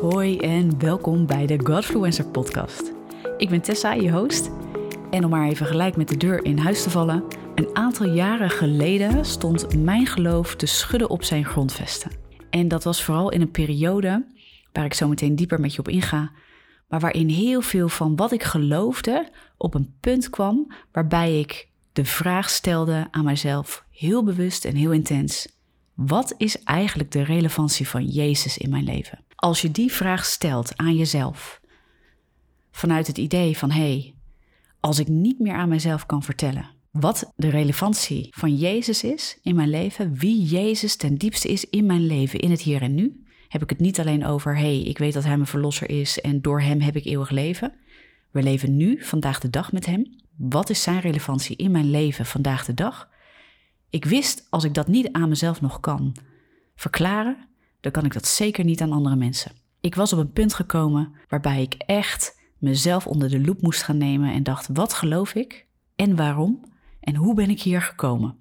[0.00, 2.92] Hoi en welkom bij de Godfluencer podcast.
[3.36, 4.50] Ik ben Tessa, je host.
[5.10, 7.24] En om maar even gelijk met de deur in huis te vallen.
[7.54, 12.10] Een aantal jaren geleden stond mijn geloof te schudden op zijn grondvesten.
[12.50, 14.26] En dat was vooral in een periode,
[14.72, 16.30] waar ik zo meteen dieper met je op inga,
[16.88, 22.04] maar waarin heel veel van wat ik geloofde op een punt kwam waarbij ik de
[22.04, 25.48] vraag stelde aan mijzelf, heel bewust en heel intens:
[25.94, 29.26] wat is eigenlijk de relevantie van Jezus in mijn leven?
[29.40, 31.60] Als je die vraag stelt aan jezelf,
[32.70, 34.14] vanuit het idee van hé, hey,
[34.80, 39.54] als ik niet meer aan mezelf kan vertellen wat de relevantie van Jezus is in
[39.54, 43.24] mijn leven, wie Jezus ten diepste is in mijn leven, in het hier en nu,
[43.48, 46.20] heb ik het niet alleen over hé, hey, ik weet dat Hij mijn verlosser is
[46.20, 47.72] en door Hem heb ik eeuwig leven.
[48.30, 50.16] We leven nu, vandaag de dag met Hem.
[50.36, 53.08] Wat is Zijn relevantie in mijn leven vandaag de dag?
[53.90, 56.16] Ik wist, als ik dat niet aan mezelf nog kan
[56.74, 57.47] verklaren,
[57.92, 59.52] dan kan ik dat zeker niet aan andere mensen.
[59.80, 63.96] Ik was op een punt gekomen waarbij ik echt mezelf onder de loep moest gaan
[63.96, 66.64] nemen en dacht: wat geloof ik en waarom
[67.00, 68.36] en hoe ben ik hier gekomen?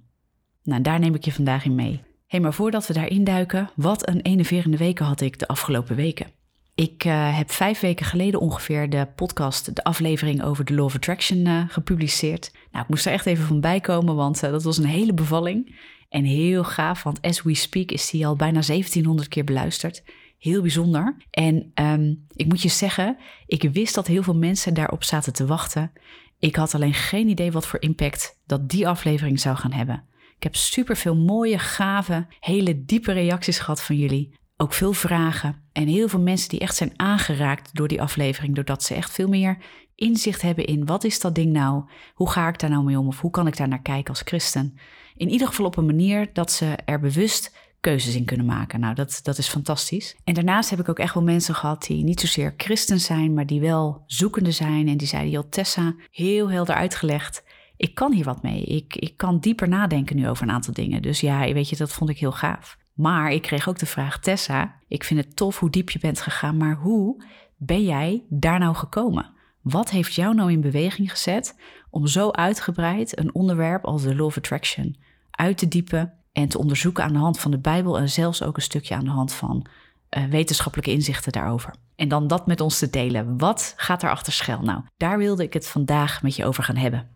[0.63, 2.01] Nou, daar neem ik je vandaag in mee.
[2.27, 6.27] Hey, maar voordat we daarin duiken, wat een enerverende weken had ik de afgelopen weken.
[6.75, 10.95] Ik uh, heb vijf weken geleden ongeveer de podcast, de aflevering over de Law of
[10.95, 12.51] Attraction uh, gepubliceerd.
[12.71, 15.75] Nou, ik moest er echt even van bijkomen, want uh, dat was een hele bevalling.
[16.09, 20.03] En heel gaaf, want as we speak is die al bijna 1700 keer beluisterd.
[20.37, 21.15] Heel bijzonder.
[21.31, 25.45] En um, ik moet je zeggen, ik wist dat heel veel mensen daarop zaten te
[25.45, 25.91] wachten.
[26.39, 30.03] Ik had alleen geen idee wat voor impact dat die aflevering zou gaan hebben.
[30.35, 34.33] Ik heb superveel mooie, gave, hele diepe reacties gehad van jullie.
[34.57, 38.83] Ook veel vragen en heel veel mensen die echt zijn aangeraakt door die aflevering, doordat
[38.83, 39.57] ze echt veel meer
[39.95, 41.83] inzicht hebben in wat is dat ding nou?
[42.13, 43.07] Hoe ga ik daar nou mee om?
[43.07, 44.77] Of hoe kan ik daar naar kijken als christen?
[45.17, 48.79] In ieder geval op een manier dat ze er bewust keuzes in kunnen maken.
[48.79, 50.15] Nou, dat, dat is fantastisch.
[50.23, 53.45] En daarnaast heb ik ook echt wel mensen gehad die niet zozeer christen zijn, maar
[53.45, 54.87] die wel zoekende zijn.
[54.87, 57.43] En die zeiden, joh, Tessa, heel helder uitgelegd.
[57.77, 58.63] Ik kan hier wat mee.
[58.63, 61.01] Ik, ik kan dieper nadenken nu over een aantal dingen.
[61.01, 62.77] Dus ja, weet je, dat vond ik heel gaaf.
[62.93, 66.21] Maar ik kreeg ook de vraag, Tessa, ik vind het tof hoe diep je bent
[66.21, 67.23] gegaan, maar hoe
[67.57, 69.31] ben jij daar nou gekomen?
[69.61, 71.55] Wat heeft jou nou in beweging gezet
[71.89, 74.95] om zo uitgebreid een onderwerp als de Law of Attraction
[75.37, 78.55] uit te diepen en te onderzoeken aan de hand van de Bijbel en zelfs ook
[78.55, 79.65] een stukje aan de hand van
[80.17, 81.75] uh, wetenschappelijke inzichten daarover?
[81.95, 83.37] En dan dat met ons te delen.
[83.37, 84.61] Wat gaat er achter schuil?
[84.61, 87.09] Nou, daar wilde ik het vandaag met je over gaan hebben.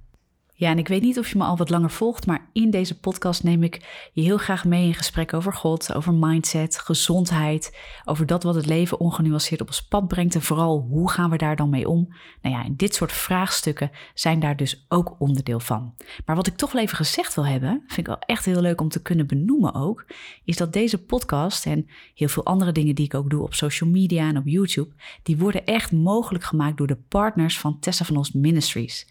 [0.61, 2.99] Ja, en ik weet niet of je me al wat langer volgt, maar in deze
[2.99, 8.25] podcast neem ik je heel graag mee in gesprek over God, over mindset, gezondheid, over
[8.25, 11.55] dat wat het leven ongenuanceerd op ons pad brengt en vooral hoe gaan we daar
[11.55, 12.13] dan mee om.
[12.41, 15.94] Nou ja, en dit soort vraagstukken zijn daar dus ook onderdeel van.
[16.25, 18.81] Maar wat ik toch wel even gezegd wil hebben, vind ik wel echt heel leuk
[18.81, 20.05] om te kunnen benoemen ook,
[20.44, 23.89] is dat deze podcast en heel veel andere dingen die ik ook doe op social
[23.89, 28.17] media en op YouTube, die worden echt mogelijk gemaakt door de partners van Tessa van
[28.17, 29.07] Os Ministries.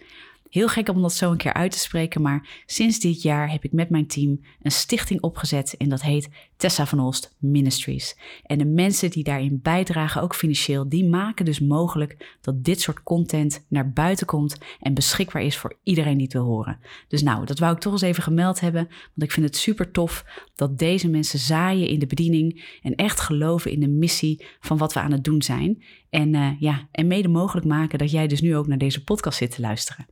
[0.51, 3.65] Heel gek om dat zo een keer uit te spreken, maar sinds dit jaar heb
[3.65, 8.19] ik met mijn team een stichting opgezet en dat heet Tessa van Olst Ministries.
[8.43, 13.03] En de mensen die daarin bijdragen, ook financieel, die maken dus mogelijk dat dit soort
[13.03, 16.79] content naar buiten komt en beschikbaar is voor iedereen die het wil horen.
[17.09, 19.91] Dus nou, dat wou ik toch eens even gemeld hebben, want ik vind het super
[19.91, 20.25] tof
[20.55, 24.93] dat deze mensen zaaien in de bediening en echt geloven in de missie van wat
[24.93, 25.83] we aan het doen zijn.
[26.09, 29.39] En uh, ja, en mede mogelijk maken dat jij dus nu ook naar deze podcast
[29.39, 30.07] zit te luisteren.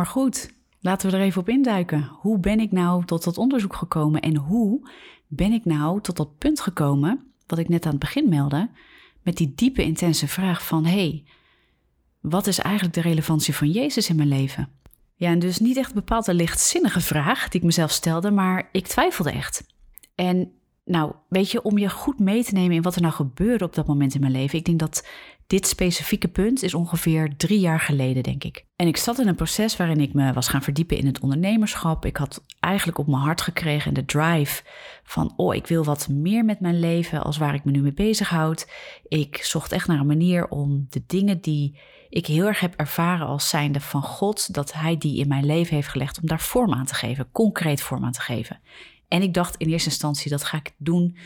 [0.00, 0.50] Maar goed,
[0.80, 2.10] laten we er even op induiken.
[2.12, 4.90] Hoe ben ik nou tot dat onderzoek gekomen en hoe
[5.26, 8.70] ben ik nou tot dat punt gekomen, wat ik net aan het begin meldde,
[9.22, 11.24] met die diepe, intense vraag van hé, hey,
[12.20, 14.68] wat is eigenlijk de relevantie van Jezus in mijn leven?
[15.14, 18.86] Ja, en dus niet echt een bepaalde lichtzinnige vraag die ik mezelf stelde, maar ik
[18.86, 19.64] twijfelde echt.
[20.14, 20.52] En
[20.84, 23.74] nou, weet je, om je goed mee te nemen in wat er nou gebeurde op
[23.74, 24.58] dat moment in mijn leven.
[24.58, 25.08] Ik denk dat
[25.46, 28.64] dit specifieke punt is ongeveer drie jaar geleden, denk ik.
[28.76, 32.04] En ik zat in een proces waarin ik me was gaan verdiepen in het ondernemerschap.
[32.04, 34.62] Ik had eigenlijk op mijn hart gekregen de drive
[35.02, 37.92] van, oh, ik wil wat meer met mijn leven als waar ik me nu mee
[37.92, 38.70] bezighoud.
[39.08, 41.78] Ik zocht echt naar een manier om de dingen die
[42.08, 45.74] ik heel erg heb ervaren als zijnde van God, dat Hij die in mijn leven
[45.74, 48.60] heeft gelegd, om daar vorm aan te geven, concreet vorm aan te geven.
[49.10, 51.16] En ik dacht in eerste instantie, dat ga ik doen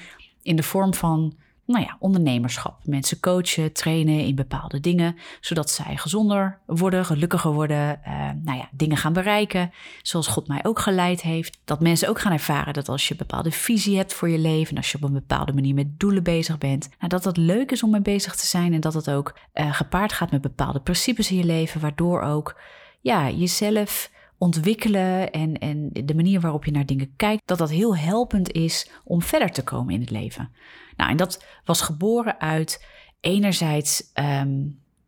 [0.43, 1.37] in de vorm van
[1.67, 2.81] nou ja, ondernemerschap.
[2.85, 8.69] Mensen coachen, trainen in bepaalde dingen, zodat zij gezonder worden, gelukkiger worden, uh, nou ja,
[8.73, 9.73] dingen gaan bereiken,
[10.03, 11.59] zoals God mij ook geleid heeft.
[11.65, 14.77] Dat mensen ook gaan ervaren dat als je een bepaalde visie hebt voor je leven,
[14.77, 17.83] als je op een bepaalde manier met doelen bezig bent, nou, dat het leuk is
[17.83, 21.31] om mee bezig te zijn en dat het ook uh, gepaard gaat met bepaalde principes
[21.31, 22.61] in je leven, waardoor ook
[23.01, 27.97] ja, jezelf ontwikkelen en, en de manier waarop je naar dingen kijkt, dat dat heel
[27.97, 30.53] helpend is om verder te komen in het leven.
[30.97, 32.87] Nou, en dat was geboren uit
[33.21, 34.63] enerzijds ehm,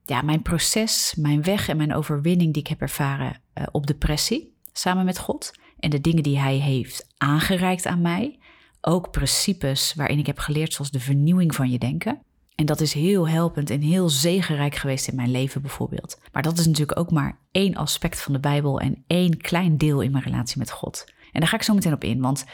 [0.05, 4.55] ja, mijn proces, mijn weg en mijn overwinning die ik heb ervaren uh, op depressie
[4.73, 5.53] samen met God.
[5.79, 8.39] En de dingen die Hij heeft aangereikt aan mij.
[8.81, 12.23] Ook principes waarin ik heb geleerd, zoals de vernieuwing van je denken.
[12.57, 16.21] En dat is heel helpend en heel zegenrijk geweest in mijn leven bijvoorbeeld.
[16.33, 20.01] Maar dat is natuurlijk ook maar één aspect van de Bijbel en één klein deel
[20.01, 21.05] in mijn relatie met God.
[21.33, 22.45] En daar ga ik zo meteen op in, want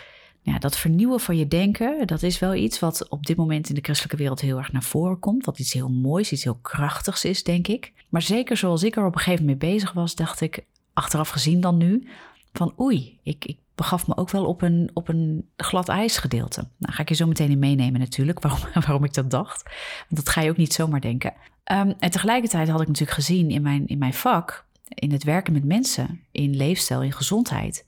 [0.40, 3.74] ja, dat vernieuwen van je denken, dat is wel iets wat op dit moment in
[3.74, 5.44] de christelijke wereld heel erg naar voren komt.
[5.44, 7.92] Wat iets heel moois, iets heel krachtigs is, denk ik.
[8.08, 11.28] Maar zeker zoals ik er op een gegeven moment mee bezig was, dacht ik, achteraf
[11.28, 12.08] gezien dan nu,
[12.52, 16.68] van oei, ik, ik begaf me ook wel op een, op een glad ijsgedeelte.
[16.78, 19.62] Nou, ga ik je zo meteen in meenemen natuurlijk, waarom, waarom ik dat dacht.
[20.08, 21.32] Want dat ga je ook niet zomaar denken.
[21.72, 25.52] Um, en tegelijkertijd had ik natuurlijk gezien in mijn, in mijn vak, in het werken
[25.52, 27.86] met mensen, in leefstijl, in gezondheid,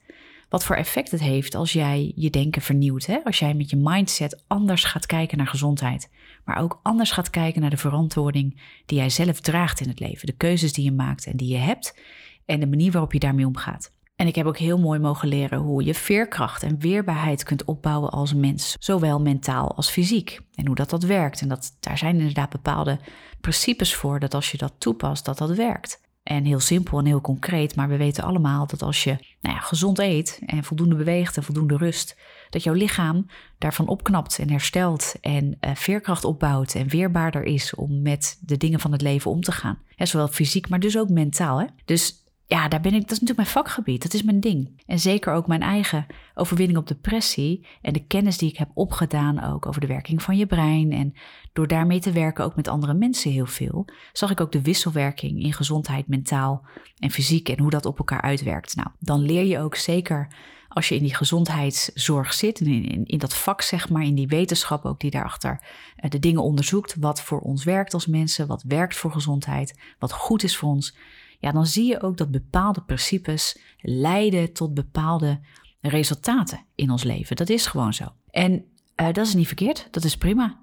[0.49, 3.05] wat voor effect het heeft als jij je denken vernieuwt.
[3.05, 3.19] Hè?
[3.23, 6.09] Als jij met je mindset anders gaat kijken naar gezondheid,
[6.45, 10.25] maar ook anders gaat kijken naar de verantwoording die jij zelf draagt in het leven,
[10.25, 11.99] de keuzes die je maakt en die je hebt
[12.45, 13.91] en de manier waarop je daarmee omgaat.
[14.15, 18.09] En ik heb ook heel mooi mogen leren hoe je veerkracht en weerbaarheid kunt opbouwen
[18.09, 20.39] als mens, zowel mentaal als fysiek.
[20.53, 21.41] En hoe dat, dat werkt.
[21.41, 22.99] En dat, daar zijn inderdaad bepaalde
[23.41, 26.03] principes voor dat als je dat toepast, dat dat werkt.
[26.23, 29.61] En heel simpel en heel concreet, maar we weten allemaal dat als je nou ja,
[29.61, 32.17] gezond eet en voldoende beweegt en voldoende rust,
[32.49, 33.25] dat jouw lichaam
[33.57, 38.79] daarvan opknapt en herstelt en uh, veerkracht opbouwt en weerbaarder is om met de dingen
[38.79, 39.79] van het leven om te gaan.
[39.97, 41.59] zowel fysiek, maar dus ook mentaal.
[41.59, 41.65] Hè?
[41.85, 44.83] Dus ja, daar ben ik, dat is natuurlijk mijn vakgebied, dat is mijn ding.
[44.85, 49.43] En zeker ook mijn eigen overwinning op depressie en de kennis die ik heb opgedaan
[49.43, 50.91] ook over de werking van je brein.
[50.91, 51.13] En
[51.53, 55.43] door daarmee te werken ook met andere mensen heel veel, zag ik ook de wisselwerking
[55.43, 56.65] in gezondheid, mentaal
[56.99, 58.75] en fysiek en hoe dat op elkaar uitwerkt.
[58.75, 60.27] Nou, dan leer je ook zeker
[60.67, 64.27] als je in die gezondheidszorg zit, in, in, in dat vak zeg maar, in die
[64.27, 68.63] wetenschap ook die daarachter uh, de dingen onderzoekt, wat voor ons werkt als mensen, wat
[68.67, 70.95] werkt voor gezondheid, wat goed is voor ons
[71.39, 75.39] ja, dan zie je ook dat bepaalde principes leiden tot bepaalde
[75.81, 77.35] resultaten in ons leven.
[77.35, 78.05] Dat is gewoon zo.
[78.31, 80.59] En uh, dat is niet verkeerd, dat is prima.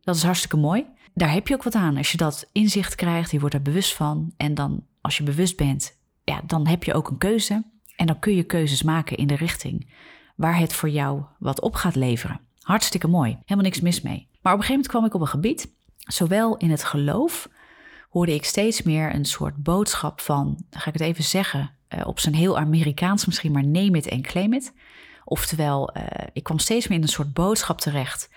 [0.00, 0.86] Dat is hartstikke mooi.
[1.14, 1.96] Daar heb je ook wat aan.
[1.96, 4.32] Als je dat inzicht krijgt, je wordt er bewust van.
[4.36, 7.64] En dan, als je bewust bent, ja, dan heb je ook een keuze.
[7.96, 9.92] En dan kun je keuzes maken in de richting
[10.36, 12.40] waar het voor jou wat op gaat leveren.
[12.60, 14.28] Hartstikke mooi, helemaal niks mis mee.
[14.42, 17.48] Maar op een gegeven moment kwam ik op een gebied, zowel in het geloof
[18.12, 22.20] hoorde ik steeds meer een soort boodschap van, ga ik het even zeggen, uh, op
[22.20, 24.72] zijn heel Amerikaans misschien, maar neem it en claim it.
[25.24, 28.30] Oftewel, uh, ik kwam steeds meer in een soort boodschap terecht.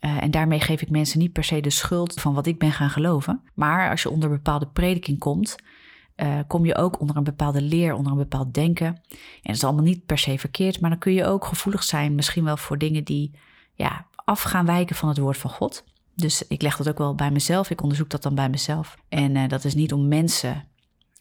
[0.00, 2.72] Uh, en daarmee geef ik mensen niet per se de schuld van wat ik ben
[2.72, 3.40] gaan geloven.
[3.54, 5.56] Maar als je onder een bepaalde prediking komt,
[6.46, 8.86] kom je ook onder een bepaalde leer, onder een bepaald denken.
[8.86, 8.96] En
[9.42, 12.44] dat is allemaal niet per se verkeerd, maar dan kun je ook gevoelig zijn, misschien
[12.44, 13.30] wel voor dingen die
[13.74, 15.84] ja, af gaan wijken van het woord van God.
[16.18, 17.70] Dus ik leg dat ook wel bij mezelf.
[17.70, 18.96] Ik onderzoek dat dan bij mezelf.
[19.08, 20.64] En uh, dat is niet om mensen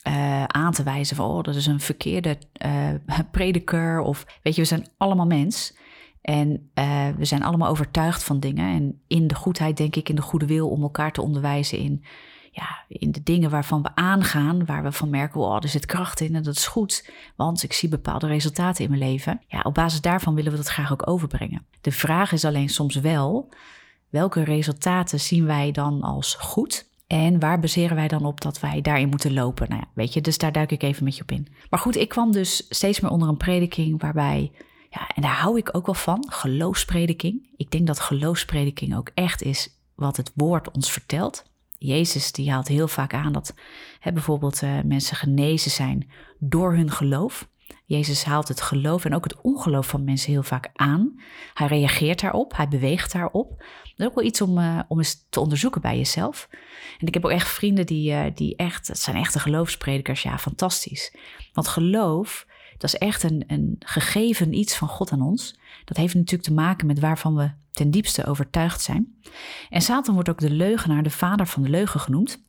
[0.08, 2.90] uh, aan te wijzen van, oh, dat is een verkeerde uh,
[3.32, 4.00] prediker.
[4.00, 5.76] Of weet je, we zijn allemaal mens.
[6.22, 6.72] En
[7.18, 8.76] we zijn allemaal overtuigd van dingen.
[8.76, 12.04] En in de goedheid, denk ik, in de goede wil om elkaar te onderwijzen in,
[12.52, 16.20] ja, in de dingen waarvan we aangaan, waar we van merken, oh, er zit kracht
[16.20, 19.42] in en dat is goed, want ik zie bepaalde resultaten in mijn leven.
[19.48, 21.66] Ja, op basis daarvan willen we dat graag ook overbrengen.
[21.82, 23.50] De vraag is alleen soms wel,
[24.10, 26.90] welke resultaten zien wij dan als goed?
[27.08, 29.70] En waar baseren wij dan op dat wij daarin moeten lopen?
[29.70, 31.48] Nou ja, weet je, dus daar duik ik even met je op in.
[31.70, 34.52] Maar goed, ik kwam dus steeds meer onder een prediking waarbij,
[34.90, 37.50] ja, en daar hou ik ook wel van, geloofsprediking.
[37.58, 41.44] Ik denk dat geloofsprediking ook echt is wat het woord ons vertelt.
[41.78, 43.54] Jezus die haalt heel vaak aan dat
[44.00, 47.50] hè, bijvoorbeeld uh, mensen genezen zijn door hun geloof.
[47.88, 51.20] Jezus haalt het geloof en ook het ongeloof van mensen heel vaak aan.
[51.54, 53.50] Hij reageert daarop, hij beweegt daarop.
[53.58, 56.48] Dat is ook wel iets om, uh, om eens te onderzoeken bij jezelf.
[57.00, 60.38] En ik heb ook echt vrienden die, uh, die echt, dat zijn echte geloofspredikers, ja,
[60.38, 61.16] fantastisch.
[61.54, 62.46] Want geloof,
[62.78, 65.60] dat is echt een, een gegeven iets van God aan ons.
[65.86, 69.20] Dat heeft natuurlijk te maken met waarvan we ten diepste overtuigd zijn.
[69.70, 72.46] En Satan wordt ook de leugenaar, de vader van de leugen genoemd.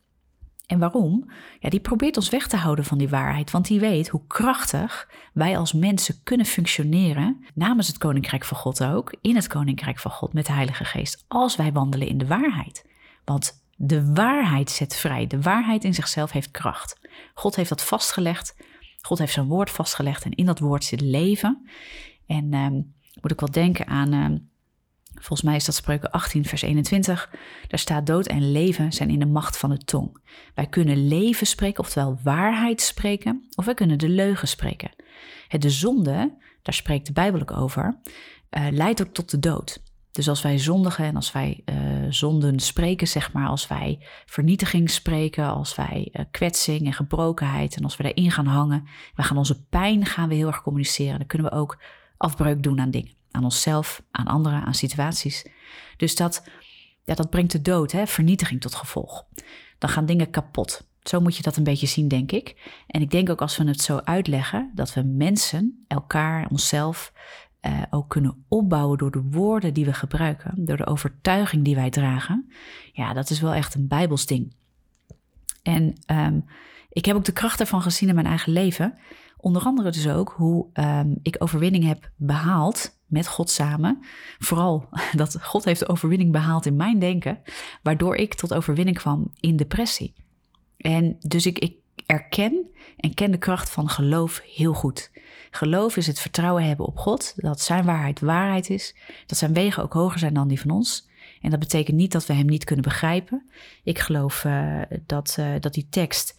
[0.68, 1.30] En waarom?
[1.60, 5.10] Ja, die probeert ons weg te houden van die waarheid, want die weet hoe krachtig
[5.32, 10.10] wij als mensen kunnen functioneren namens het Koninkrijk van God ook, in het Koninkrijk van
[10.10, 12.84] God met de Heilige Geest, als wij wandelen in de waarheid.
[13.24, 17.00] Want de waarheid zet vrij, de waarheid in zichzelf heeft kracht.
[17.34, 18.56] God heeft dat vastgelegd,
[19.00, 21.68] God heeft zijn woord vastgelegd en in dat woord zit leven.
[22.26, 22.74] En ehm,
[23.20, 24.38] moet ik wel denken aan ehm,
[25.20, 27.30] Volgens mij is dat spreuken 18, vers 21.
[27.68, 30.18] Daar staat dood en leven zijn in de macht van de tong.
[30.54, 34.90] Wij kunnen leven spreken, oftewel waarheid spreken, of wij kunnen de leugen spreken.
[35.48, 38.00] Het de zonde, daar spreekt de Bijbel ook over,
[38.50, 39.82] uh, leidt ook tot de dood.
[40.10, 41.76] Dus als wij zondigen en als wij uh,
[42.08, 47.84] zonden spreken, zeg maar, als wij vernietiging spreken, als wij uh, kwetsing en gebrokenheid en
[47.84, 51.18] als we daarin gaan hangen, we gaan onze pijn gaan we heel erg communiceren.
[51.18, 51.82] Dan kunnen we ook
[52.16, 55.46] afbreuk doen aan dingen, aan onszelf, aan anderen, aan situaties.
[55.96, 56.48] Dus dat,
[57.04, 59.24] ja, dat brengt de dood, hè, vernietiging tot gevolg.
[59.78, 60.86] Dan gaan dingen kapot.
[61.02, 62.72] Zo moet je dat een beetje zien, denk ik.
[62.86, 67.12] En ik denk ook als we het zo uitleggen, dat we mensen, elkaar, onszelf,
[67.62, 71.90] uh, ook kunnen opbouwen door de woorden die we gebruiken, door de overtuiging die wij
[71.90, 72.52] dragen.
[72.92, 74.54] Ja, dat is wel echt een Bijbels ding.
[75.62, 76.44] En um,
[76.88, 78.98] ik heb ook de kracht ervan gezien in mijn eigen leven.
[79.40, 83.98] Onder andere dus ook hoe um, ik overwinning heb behaald met God samen.
[84.38, 87.38] Vooral dat God heeft de overwinning behaald in mijn denken,
[87.82, 90.14] waardoor ik tot overwinning kwam in depressie.
[90.76, 91.76] En dus ik, ik
[92.06, 95.10] erken en ken de kracht van geloof heel goed.
[95.50, 98.94] Geloof is het vertrouwen hebben op God, dat zijn waarheid waarheid is,
[99.26, 101.06] dat zijn wegen ook hoger zijn dan die van ons.
[101.40, 103.50] En dat betekent niet dat we hem niet kunnen begrijpen.
[103.82, 106.37] Ik geloof uh, dat, uh, dat die tekst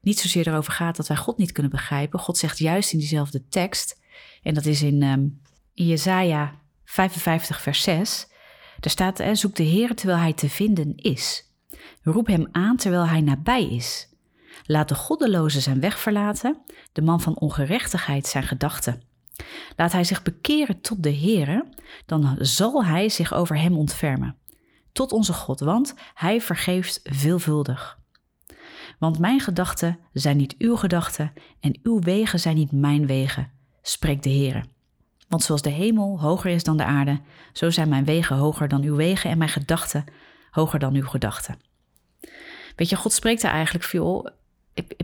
[0.00, 2.18] niet zozeer erover gaat dat wij God niet kunnen begrijpen.
[2.18, 4.00] God zegt juist in diezelfde tekst,
[4.42, 5.40] en dat is in, um,
[5.72, 8.26] Jezaja 55 vers 6,
[8.80, 11.52] daar staat, zoek de Heer terwijl hij te vinden is.
[12.02, 14.08] Roep hem aan terwijl hij nabij is.
[14.66, 16.62] Laat de goddeloze zijn weg verlaten,
[16.92, 19.02] de man van ongerechtigheid zijn gedachten.
[19.76, 21.64] Laat hij zich bekeren tot de Heere,
[22.06, 24.36] dan zal hij zich over hem ontfermen.
[24.92, 27.97] Tot onze God, want hij vergeeft veelvuldig.
[28.98, 33.50] Want mijn gedachten zijn niet uw gedachten en uw wegen zijn niet mijn wegen,
[33.82, 34.64] spreekt de Heere.
[35.28, 37.20] Want zoals de hemel hoger is dan de aarde,
[37.52, 40.04] zo zijn mijn wegen hoger dan uw wegen en mijn gedachten
[40.50, 41.58] hoger dan uw gedachten.
[42.76, 44.30] Weet je, God spreekt daar eigenlijk veel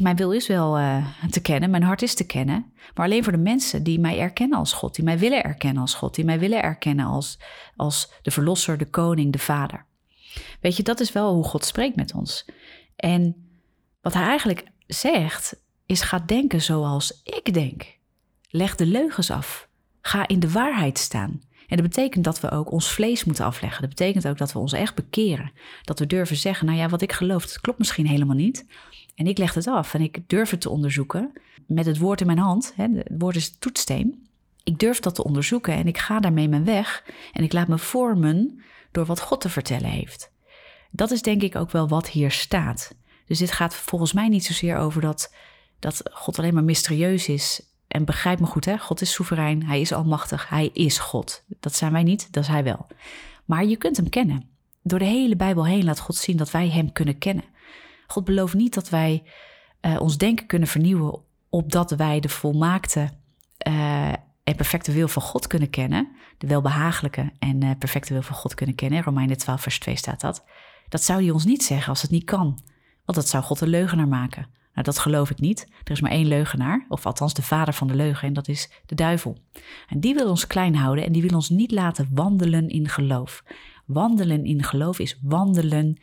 [0.01, 2.73] mijn wil is wel uh, te kennen, mijn hart is te kennen.
[2.95, 5.95] Maar alleen voor de mensen die mij erkennen als God, die mij willen erkennen als
[5.95, 7.39] God, die mij willen erkennen als,
[7.77, 9.85] als de verlosser, de koning, de vader.
[10.61, 12.45] Weet je, dat is wel hoe God spreekt met ons.
[12.97, 13.44] En
[14.05, 15.57] wat hij eigenlijk zegt,
[15.87, 17.99] is ga denken zoals ik denk.
[18.49, 19.69] Leg de leugens af.
[20.01, 21.41] Ga in de waarheid staan.
[21.67, 23.81] En dat betekent dat we ook ons vlees moeten afleggen.
[23.81, 25.53] Dat betekent ook dat we ons echt bekeren.
[25.83, 28.67] Dat we durven zeggen, nou ja, wat ik geloof, dat klopt misschien helemaal niet.
[29.15, 31.33] En ik leg het af en ik durf het te onderzoeken
[31.67, 32.73] met het woord in mijn hand.
[32.77, 34.27] Hè, het woord is toetsteen.
[34.65, 37.79] Ik durf dat te onderzoeken en ik ga daarmee mijn weg en ik laat me
[37.79, 40.33] vormen door wat God te vertellen heeft.
[40.91, 42.95] Dat is denk ik ook wel wat hier staat.
[43.27, 45.35] Dus dit gaat volgens mij niet zozeer over dat,
[45.79, 47.63] dat God alleen maar mysterieus is.
[47.89, 48.79] En begrijp me goed, hè?
[48.79, 51.45] God is soeverein, hij is almachtig, hij is God.
[51.61, 52.87] Dat zijn wij niet, dat is hij wel.
[53.45, 54.49] Maar je kunt hem kennen.
[54.83, 57.45] Door de hele Bijbel heen laat God zien dat wij hem kunnen kennen.
[58.07, 59.23] God belooft niet dat wij
[59.81, 63.11] uh, ons denken kunnen vernieuwen opdat wij de volmaakte
[63.67, 64.09] uh,
[64.45, 66.09] en perfecte wil van God kunnen kennen.
[66.39, 69.03] De welbehagelijke en uh, perfecte wil van God kunnen kennen.
[69.03, 70.45] Romeinen 12 vers 2 staat dat.
[70.89, 72.59] Dat zou hij ons niet zeggen als het niet kan.
[73.05, 74.47] Want dat zou God een leugenaar maken.
[74.73, 75.67] Nou, dat geloof ik niet.
[75.85, 78.71] Er is maar één leugenaar, of althans de vader van de leugen, en dat is
[78.87, 79.39] de duivel.
[79.89, 83.43] En die wil ons klein houden en die wil ons niet laten wandelen in geloof.
[83.85, 85.97] Wandelen in geloof is wandelen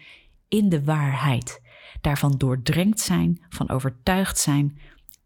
[0.48, 1.62] in de waarheid
[2.02, 4.78] daarvan doordrenkt zijn, van overtuigd zijn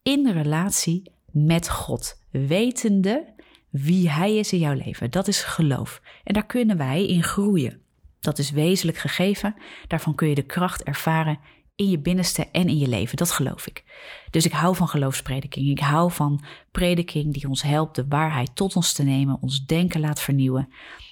[0.03, 3.33] in relatie met God, wetende
[3.69, 5.11] wie Hij is in jouw leven.
[5.11, 6.01] Dat is geloof.
[6.23, 7.81] En daar kunnen wij in groeien.
[8.19, 9.55] Dat is wezenlijk gegeven.
[9.87, 11.39] Daarvan kun je de kracht ervaren
[11.75, 13.17] in je binnenste en in je leven.
[13.17, 13.83] Dat geloof ik.
[14.29, 15.69] Dus ik hou van geloofsprediking.
[15.69, 19.99] Ik hou van prediking die ons helpt de waarheid tot ons te nemen, ons denken
[19.99, 20.69] laat vernieuwen,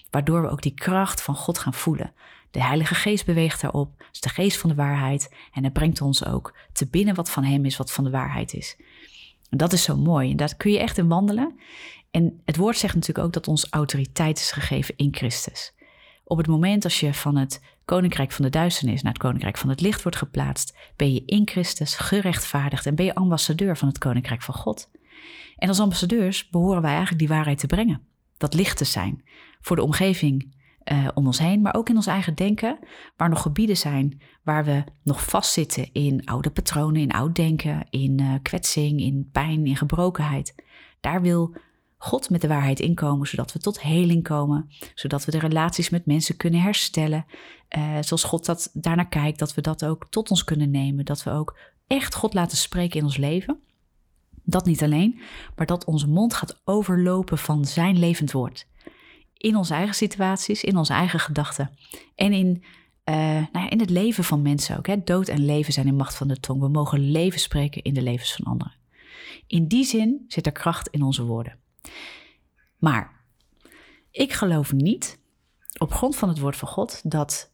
[0.09, 2.13] waardoor we ook die kracht van God gaan voelen.
[2.51, 6.25] De Heilige Geest beweegt daarop, is de geest van de waarheid en hij brengt ons
[6.25, 8.77] ook te binnen wat van hem is, wat van de waarheid is.
[9.49, 11.59] En dat is zo mooi en daar kun je echt in wandelen.
[12.11, 15.73] En het woord zegt natuurlijk ook dat ons autoriteit is gegeven in Christus.
[16.23, 19.69] Op het moment als je van het koninkrijk van de duisternis naar het koninkrijk van
[19.69, 23.97] het licht wordt geplaatst, ben je in Christus gerechtvaardigd en ben je ambassadeur van het
[23.97, 24.89] koninkrijk van God.
[25.55, 28.01] En als ambassadeurs behoren wij eigenlijk die waarheid te brengen,
[28.37, 29.23] dat licht te zijn
[29.61, 30.55] voor de omgeving
[30.91, 32.79] uh, om ons heen, maar ook in ons eigen denken,
[33.17, 38.21] waar nog gebieden zijn waar we nog vastzitten in oude patronen, in oud denken, in
[38.21, 40.55] uh, kwetsing, in pijn, in gebrokenheid.
[40.99, 41.55] Daar wil
[42.03, 46.05] God met de waarheid inkomen, zodat we tot heling komen, zodat we de relaties met
[46.05, 47.25] mensen kunnen herstellen,
[47.77, 51.23] uh, zoals God dat daarnaar kijkt, dat we dat ook tot ons kunnen nemen, dat
[51.23, 51.57] we ook
[51.87, 53.59] echt God laten spreken in ons leven.
[54.43, 55.19] Dat niet alleen,
[55.55, 58.67] maar dat onze mond gaat overlopen van zijn levend woord
[59.37, 61.71] in onze eigen situaties, in onze eigen gedachten
[62.15, 62.63] en in,
[63.09, 64.87] uh, nou ja, in het leven van mensen ook.
[64.87, 65.03] Hè.
[65.03, 66.61] Dood en leven zijn in macht van de tong.
[66.61, 68.75] We mogen leven spreken in de levens van anderen.
[69.47, 71.61] In die zin zit er kracht in onze woorden.
[72.77, 73.11] Maar
[74.11, 75.19] ik geloof niet
[75.77, 77.51] op grond van het woord van God dat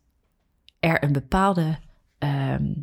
[0.80, 1.80] er een bepaalde
[2.18, 2.74] ehm,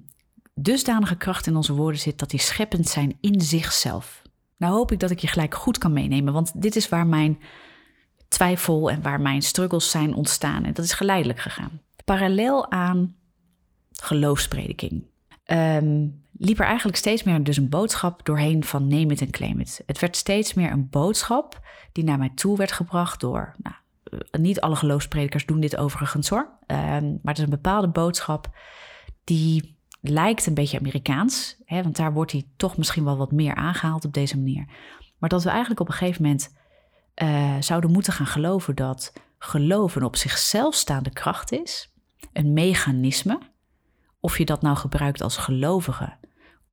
[0.54, 4.22] dusdanige kracht in onze woorden zit dat die scheppend zijn in zichzelf.
[4.56, 7.38] Nou hoop ik dat ik je gelijk goed kan meenemen, want dit is waar mijn
[8.28, 10.64] twijfel en waar mijn struggles zijn ontstaan.
[10.64, 11.80] En dat is geleidelijk gegaan.
[12.04, 13.16] Parallel aan
[13.90, 15.04] geloofsprediking
[15.46, 19.60] um, liep er eigenlijk steeds meer dus een boodschap doorheen van neem het en claim
[19.60, 19.82] it.
[19.86, 21.60] Het werd steeds meer een boodschap
[21.92, 26.28] die naar mij toe werd gebracht door, nou, eh, niet alle geloofspredikers doen dit overigens
[26.28, 28.50] hoor, um, maar het is een bepaalde boodschap
[29.24, 33.54] die lijkt een beetje Amerikaans, hè, want daar wordt hij toch misschien wel wat meer
[33.54, 34.66] aangehaald op deze manier.
[35.18, 36.54] Maar dat we eigenlijk op een gegeven moment
[37.22, 41.92] uh, zouden moeten gaan geloven dat geloof een op zichzelf staande kracht is,
[42.32, 43.38] een mechanisme.
[44.20, 46.16] Of je dat nou gebruikt als gelovige,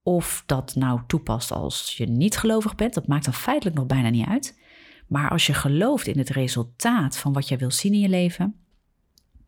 [0.04, 4.10] of dat nou toepast als je niet gelovig bent, dat maakt dan feitelijk nog bijna
[4.10, 4.60] niet uit.
[5.08, 8.56] Maar als je gelooft in het resultaat van wat jij wil zien in je leven,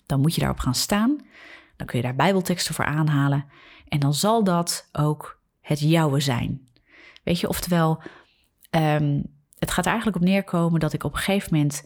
[0.05, 1.17] dan moet je daarop gaan staan.
[1.75, 3.45] Dan kun je daar Bijbelteksten voor aanhalen.
[3.87, 6.67] En dan zal dat ook het jouwe zijn.
[7.23, 8.01] Weet je, oftewel,
[8.71, 9.23] um,
[9.57, 11.83] het gaat eigenlijk op neerkomen dat ik op een gegeven moment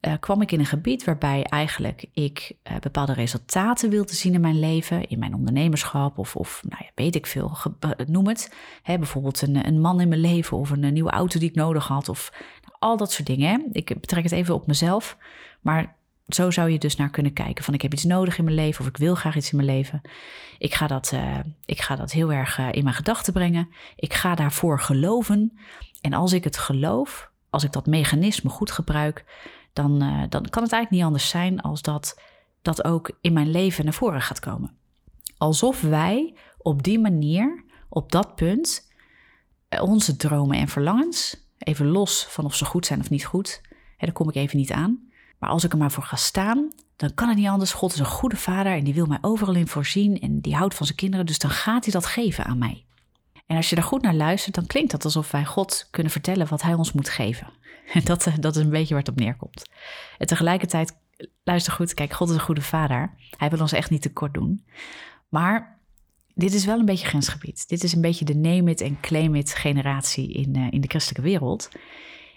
[0.00, 4.40] uh, kwam ik in een gebied waarbij eigenlijk ik uh, bepaalde resultaten wilde zien in
[4.40, 7.56] mijn leven, in mijn ondernemerschap of, of nou ja, weet ik veel,
[8.06, 8.54] noem het.
[8.82, 11.86] Hè, bijvoorbeeld een, een man in mijn leven of een, nieuwe auto die ik nodig
[11.86, 12.32] had of
[12.78, 13.68] al dat soort dingen.
[13.72, 15.16] Ik betrek het even op mezelf,
[15.60, 15.96] maar
[16.28, 18.80] zo zou je dus naar kunnen kijken van ik heb iets nodig in mijn leven
[18.80, 20.00] of ik wil graag iets in mijn leven.
[20.58, 23.68] Ik ga dat, uh, ik ga dat heel erg in mijn gedachten brengen.
[23.96, 25.58] Ik ga daarvoor geloven.
[26.00, 29.24] En als ik het geloof, als ik dat mechanisme goed gebruik,
[29.72, 32.20] dan, uh, dan kan het eigenlijk niet anders zijn als dat
[32.62, 34.76] dat ook in mijn leven naar voren gaat komen.
[35.36, 38.92] Alsof wij op die manier, op dat punt,
[39.68, 43.60] eh, onze dromen en verlangens, even los van of ze goed zijn of niet goed,
[43.96, 45.08] hè, daar kom ik even niet aan.
[45.38, 47.72] Maar als ik er maar voor ga staan, dan kan het niet anders.
[47.72, 50.74] God is een goede vader en die wil mij overal in voorzien en die houdt
[50.74, 52.84] van zijn kinderen, dus dan gaat hij dat geven aan mij.
[53.46, 56.48] En als je daar goed naar luistert, dan klinkt dat alsof wij God kunnen vertellen
[56.48, 57.46] wat Hij ons moet geven.
[58.04, 59.70] Dat, eh, dat is een beetje waar het op neerkomt.
[60.18, 60.96] En tegelijkertijd,
[61.44, 63.14] luister goed, kijk, God is een goede vader.
[63.36, 64.64] Hij wil ons echt niet tekort doen.
[65.28, 65.78] Maar
[66.34, 67.68] dit is wel een beetje grensgebied.
[67.68, 70.88] Dit is een beetje de name it en claim it generatie in, uh, in de
[70.88, 71.68] christelijke wereld.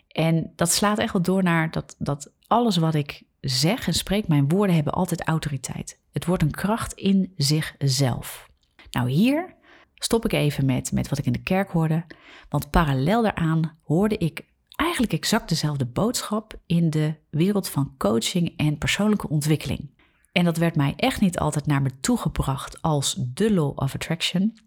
[0.08, 4.28] En dat slaat echt wel door naar dat, dat alles wat ik zeg en spreek,
[4.28, 6.00] mijn woorden hebben altijd autoriteit.
[6.12, 8.50] Het wordt een kracht in zichzelf.
[8.92, 9.56] Nou, hier
[9.96, 12.06] stop ik even met, met wat ik in de kerk hoorde.
[12.50, 18.77] Want parallel daaraan hoorde ik eigenlijk exact dezelfde boodschap in de wereld van coaching en
[18.77, 19.91] persoonlijke ontwikkeling.
[20.31, 24.57] En dat werd mij echt niet altijd naar me toegebracht als de law of attraction,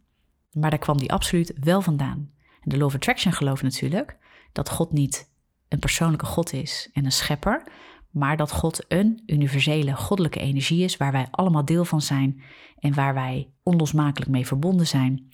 [0.53, 2.31] maar daar kwam die absoluut wel vandaan.
[2.63, 4.17] De law of attraction gelooft natuurlijk
[4.53, 5.31] dat God niet
[5.69, 7.63] een persoonlijke God is en een schepper,
[8.11, 12.43] maar dat God een universele goddelijke energie is waar wij allemaal deel van zijn
[12.79, 15.31] en waar wij onlosmakelijk mee verbonden zijn.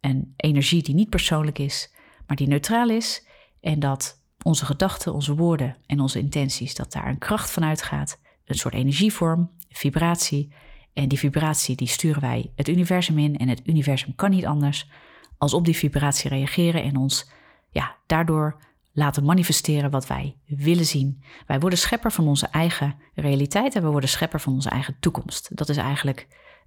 [0.00, 1.92] Een energie die niet persoonlijk is,
[2.26, 3.28] maar die neutraal is
[3.60, 8.20] en dat onze gedachten, onze woorden en onze intenties, dat daar een kracht van uitgaat,
[8.44, 10.52] een soort energievorm, vibratie.
[10.92, 14.90] En die vibratie die sturen wij het universum in en het universum kan niet anders
[15.38, 17.30] als op die vibratie reageren en ons
[17.70, 18.60] ja, daardoor
[18.92, 21.22] laten manifesteren wat wij willen zien.
[21.46, 25.56] Wij worden schepper van onze eigen realiteit en we worden schepper van onze eigen toekomst.
[25.56, 26.26] Dat is eigenlijk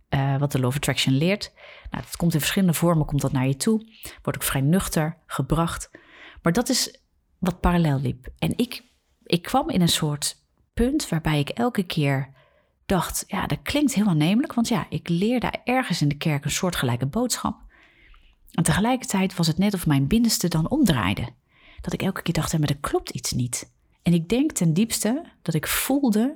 [0.10, 1.52] uh, wat de Law of Attraction leert.
[1.92, 3.88] Nou, dat komt in verschillende vormen, komt dat naar je toe.
[4.22, 5.90] Wordt ook vrij nuchter gebracht.
[6.44, 7.00] Maar dat is
[7.38, 8.28] wat parallel liep.
[8.40, 8.84] En ik,
[9.24, 10.38] ik kwam in een soort
[10.74, 12.30] punt waarbij ik elke keer
[12.86, 16.52] dacht, ja, dat klinkt heel aannemelijk, want ja, ik leerde ergens in de kerk een
[16.52, 17.62] soortgelijke boodschap.
[18.52, 21.30] En tegelijkertijd was het net of mijn binnenste dan omdraaide
[21.82, 23.72] dat ik elke keer dacht, maar er klopt iets niet.
[24.02, 26.36] En ik denk ten diepste dat ik voelde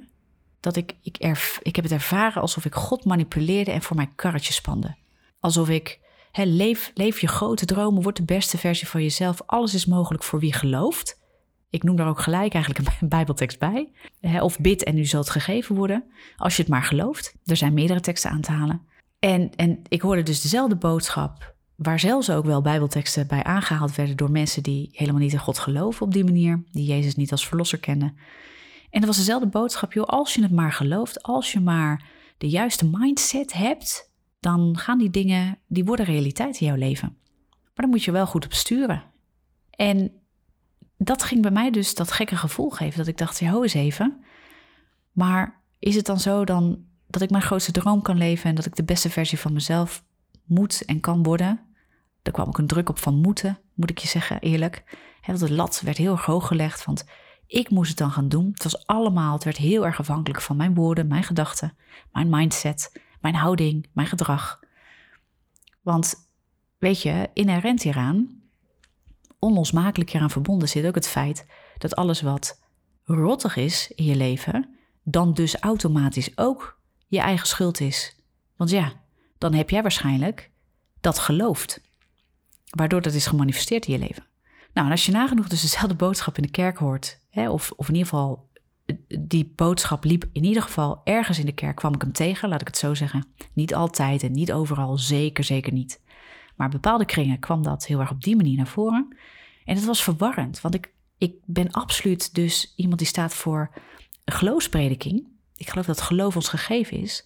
[0.60, 4.16] dat ik, ik, erf, ik heb het ervaren alsof ik God manipuleerde en voor mijn
[4.16, 4.96] karretje spande.
[5.40, 6.00] Alsof ik,
[6.46, 9.42] leef, leef je grote dromen, word de beste versie van jezelf.
[9.46, 11.20] Alles is mogelijk voor wie gelooft.
[11.70, 13.92] Ik noem daar ook gelijk eigenlijk een bijbeltekst bij.
[14.40, 16.04] Of bid en u zult gegeven worden,
[16.38, 17.36] als je het maar gelooft.
[17.46, 18.82] Er zijn meerdere teksten aan te halen.
[19.20, 24.18] En, en ik hoorde dus dezelfde boodschap waar zelfs ook wel bijbelteksten bij aangehaald werden
[24.18, 27.48] door mensen die helemaal niet in God geloven op die manier, die Jezus niet als
[27.48, 28.18] verlosser kennen.
[28.90, 32.06] En dat was dezelfde boodschap, joh, als je het maar gelooft, als je maar
[32.38, 34.07] de juiste mindset hebt,
[34.40, 37.18] dan gaan die dingen, die worden realiteit in jouw leven.
[37.52, 39.04] Maar dan moet je wel goed op sturen.
[39.70, 40.12] En
[40.98, 43.74] dat ging bij mij dus dat gekke gevoel geven, dat ik dacht, ja, ho eens
[43.74, 44.24] even,
[45.12, 48.66] maar is het dan zo dan dat ik mijn grootste droom kan leven en dat
[48.66, 50.04] ik de beste versie van mezelf
[50.44, 51.60] moet en kan worden?
[52.24, 54.84] Er kwam ook een druk op van moeten, moet ik je zeggen, eerlijk.
[55.26, 57.06] de lat werd heel erg hoog gelegd, want
[57.48, 58.50] Ik moest het dan gaan doen.
[58.54, 61.78] Het was allemaal, het werd heel erg afhankelijk van mijn woorden, mijn gedachten,
[62.12, 64.60] mijn mindset, mijn houding, mijn gedrag.
[65.82, 66.30] Want
[66.78, 68.42] weet je, inherent hieraan,
[69.40, 71.46] onlosmakelijk hieraan verbonden zit ook het feit
[71.78, 72.62] dat alles wat
[73.04, 78.16] rottig is in je leven, dan dus automatisch ook je eigen schuld is.
[78.56, 78.94] Want ja,
[79.38, 80.52] dan heb jij waarschijnlijk
[81.02, 81.82] dat geloofd,
[82.70, 84.26] waardoor dat is gemanifesteerd in je leven.
[84.74, 87.88] Nou, en als je nagenoeg dus dezelfde boodschap in de kerk hoort, hè, of, of
[87.88, 88.47] in ieder geval
[89.20, 92.62] die boodschap liep in ieder geval ergens in de kerk, kwam ik hem tegen, laat
[92.62, 93.26] ik het zo zeggen.
[93.54, 96.02] Niet altijd en niet overal, zeker, zeker niet.
[96.56, 99.18] Maar bepaalde kringen kwam dat heel erg op die manier naar voren.
[99.66, 103.72] En het was verwarrend, want ik, ik ben absoluut dus iemand die staat voor
[104.26, 105.28] geloofsprediking.
[105.56, 107.26] Ik geloof dat geloof ons gegeven is.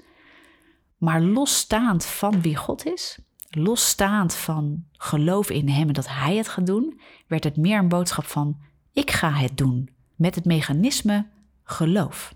[0.98, 3.20] Maar losstaand van wie God is,
[3.50, 7.88] losstaand van geloof in Hem en dat Hij het gaat doen, werd het meer een
[7.88, 8.58] boodschap van
[8.94, 11.26] ik ga het doen met het mechanisme
[11.72, 12.34] geloof.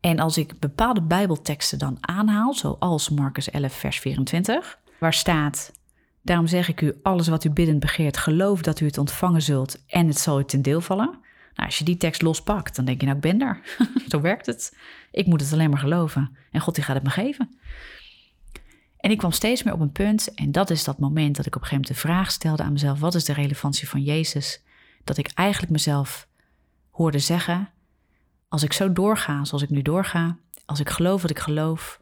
[0.00, 5.72] En als ik bepaalde Bijbelteksten dan aanhaal, zoals Marcus 11, vers 24, waar staat:
[6.22, 9.84] Daarom zeg ik u, alles wat u biddend begeert, geloof dat u het ontvangen zult
[9.86, 11.20] en het zal u ten deel vallen.
[11.54, 13.60] Nou, als je die tekst lospakt, dan denk je, nou, ik ben daar.
[14.08, 14.76] Zo werkt het.
[15.10, 16.36] Ik moet het alleen maar geloven.
[16.50, 17.58] En God die gaat het me geven.
[18.96, 21.56] En ik kwam steeds meer op een punt, en dat is dat moment dat ik
[21.56, 24.62] op een gegeven moment de vraag stelde aan mezelf: wat is de relevantie van Jezus?
[25.04, 26.28] Dat ik eigenlijk mezelf
[26.90, 27.68] hoorde zeggen:
[28.52, 30.36] als ik zo doorga zoals ik nu doorga,
[30.66, 32.00] als ik geloof wat ik geloof,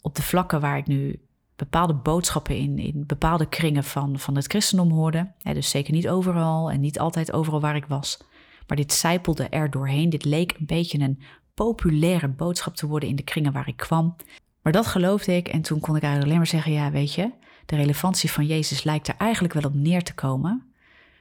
[0.00, 1.20] op de vlakken waar ik nu
[1.56, 6.08] bepaalde boodschappen in, in bepaalde kringen van, van het christendom hoorde, hè, dus zeker niet
[6.08, 8.18] overal en niet altijd overal waar ik was,
[8.66, 10.10] maar dit zijpelde er doorheen.
[10.10, 11.22] Dit leek een beetje een
[11.54, 14.16] populaire boodschap te worden in de kringen waar ik kwam.
[14.62, 17.30] Maar dat geloofde ik en toen kon ik eigenlijk alleen maar zeggen: ja, weet je,
[17.66, 20.72] de relevantie van Jezus lijkt er eigenlijk wel op neer te komen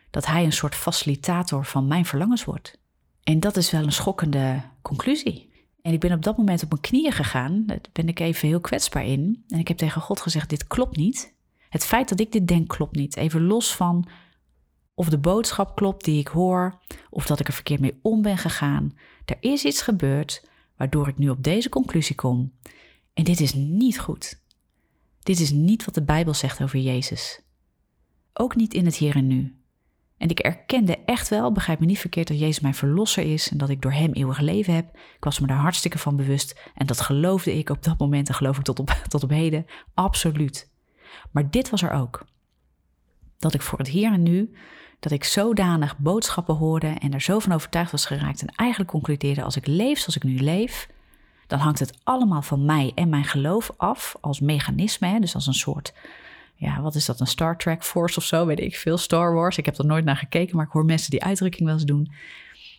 [0.09, 2.83] dat hij een soort facilitator van mijn verlangens wordt.
[3.25, 5.49] En dat is wel een schokkende conclusie.
[5.81, 7.63] En ik ben op dat moment op mijn knieën gegaan.
[7.65, 9.43] Daar ben ik even heel kwetsbaar in.
[9.47, 11.33] En ik heb tegen God gezegd: Dit klopt niet.
[11.69, 13.15] Het feit dat ik dit denk klopt niet.
[13.15, 14.07] Even los van
[14.93, 18.38] of de boodschap klopt die ik hoor, of dat ik er verkeerd mee om ben
[18.38, 18.97] gegaan.
[19.25, 22.53] Er is iets gebeurd waardoor ik nu op deze conclusie kom.
[23.13, 24.41] En dit is niet goed.
[25.23, 27.41] Dit is niet wat de Bijbel zegt over Jezus.
[28.33, 29.55] Ook niet in het hier en nu.
[30.17, 33.58] En ik erkende echt wel, begrijp me niet verkeerd, dat Jezus mijn verlosser is en
[33.58, 34.97] dat ik door Hem eeuwig leven heb.
[35.15, 38.36] Ik was me daar hartstikke van bewust en dat geloofde ik op dat moment en
[38.36, 39.65] geloof ik tot op, tot op heden.
[39.93, 40.71] Absoluut.
[41.32, 42.25] Maar dit was er ook.
[43.38, 44.56] Dat ik voor het hier en nu,
[44.99, 49.43] dat ik zodanig boodschappen hoorde en er zo van overtuigd was geraakt en eigenlijk concludeerde,
[49.43, 50.89] als ik leef zoals ik nu leef,
[51.47, 55.54] dan hangt het allemaal van mij en mijn geloof af als mechanisme, dus als een
[55.54, 55.93] soort
[56.56, 59.58] ja, wat is dat, een Star Trek Force of zo, weet ik veel, Star Wars.
[59.58, 62.12] Ik heb er nooit naar gekeken, maar ik hoor mensen die uitdrukking wel eens doen.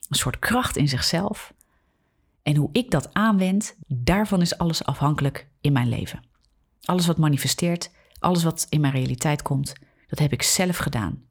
[0.08, 1.54] Een soort kracht in zichzelf.
[2.42, 6.24] En hoe ik dat aanwend, daarvan is alles afhankelijk in mijn leven.
[6.84, 9.72] Alles wat manifesteert, alles wat in mijn realiteit komt,
[10.06, 11.22] dat heb ik zelf gedaan.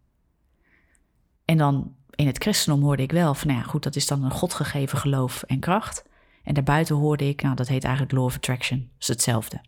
[1.46, 4.24] En dan in het christendom hoorde ik wel van, nou ja, goed, dat is dan
[4.24, 6.04] een godgegeven geloof en kracht.
[6.44, 8.90] En daarbuiten hoorde ik, nou, dat heet eigenlijk law of attraction.
[9.00, 9.62] Is hetzelfde.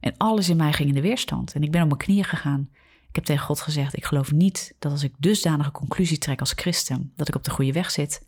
[0.00, 1.54] En alles in mij ging in de weerstand.
[1.54, 2.68] En ik ben op mijn knieën gegaan.
[3.08, 6.52] Ik heb tegen God gezegd: Ik geloof niet dat als ik dusdanige conclusie trek als
[6.52, 8.26] christen, dat ik op de goede weg zit.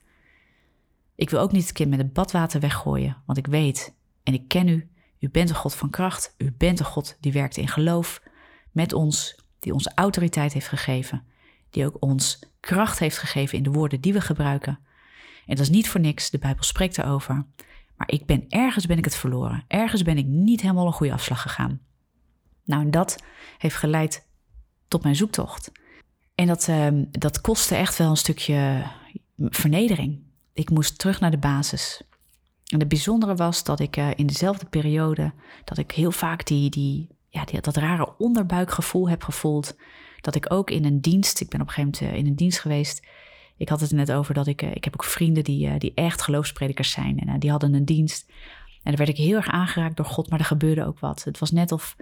[1.14, 4.48] Ik wil ook niet het kind met het badwater weggooien, want ik weet en ik
[4.48, 4.88] ken u.
[5.18, 6.35] U bent een God van kracht.
[6.38, 8.22] U bent een God die werkt in geloof
[8.72, 11.22] met ons, die ons autoriteit heeft gegeven,
[11.70, 14.78] die ook ons kracht heeft gegeven in de woorden die we gebruiken.
[15.46, 17.46] En dat is niet voor niks, de Bijbel spreekt erover.
[17.98, 19.64] Maar ik ben ergens ben ik het verloren.
[19.68, 21.80] Ergens ben ik niet helemaal een goede afslag gegaan.
[22.64, 23.22] Nou, en dat
[23.58, 24.26] heeft geleid
[24.88, 25.72] tot mijn zoektocht.
[26.34, 28.82] En dat, uh, dat kostte echt wel een stukje
[29.38, 30.20] vernedering.
[30.52, 32.02] Ik moest terug naar de basis.
[32.66, 35.32] En het bijzondere was dat ik uh, in dezelfde periode,
[35.64, 39.76] dat ik heel vaak die, die, ja, die, dat rare onderbuikgevoel heb gevoeld.
[40.20, 42.37] Dat ik ook in een dienst, ik ben op een gegeven moment uh, in een
[42.37, 43.06] dienst geweest
[43.58, 45.92] ik had het net over dat ik, eh, ik heb ook vrienden die, eh, die
[45.94, 47.18] echt geloofspredikers zijn.
[47.18, 48.26] En eh, die hadden een dienst.
[48.82, 51.24] En daar werd ik heel erg aangeraakt door God, maar er gebeurde ook wat.
[51.24, 51.96] Het was net of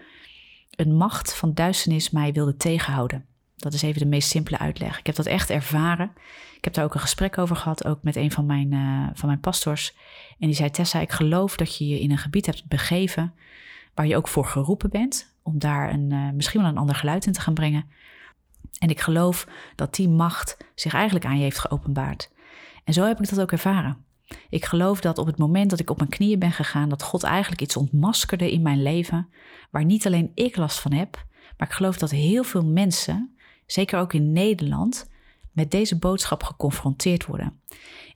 [0.70, 3.24] een macht van duisternis mij wilde tegenhouden.
[3.56, 4.98] Dat is even de meest simpele uitleg.
[4.98, 6.12] Ik heb dat echt ervaren.
[6.56, 8.70] Ik heb daar ook een gesprek over gehad, ook met een van mijn,
[9.14, 9.94] van mijn pastors.
[10.38, 13.34] En die zei: Tessa, ik geloof dat je je in een gebied hebt begeven
[13.94, 15.34] waar je ook voor geroepen bent.
[15.42, 17.84] Om daar een, misschien wel een ander geluid in te gaan brengen.
[18.78, 22.30] En ik geloof dat die macht zich eigenlijk aan je heeft geopenbaard.
[22.84, 24.04] En zo heb ik dat ook ervaren.
[24.48, 27.22] Ik geloof dat op het moment dat ik op mijn knieën ben gegaan, dat God
[27.22, 29.28] eigenlijk iets ontmaskerde in mijn leven,
[29.70, 31.24] waar niet alleen ik last van heb,
[31.56, 33.36] maar ik geloof dat heel veel mensen,
[33.66, 35.08] zeker ook in Nederland,
[35.52, 37.60] met deze boodschap geconfronteerd worden.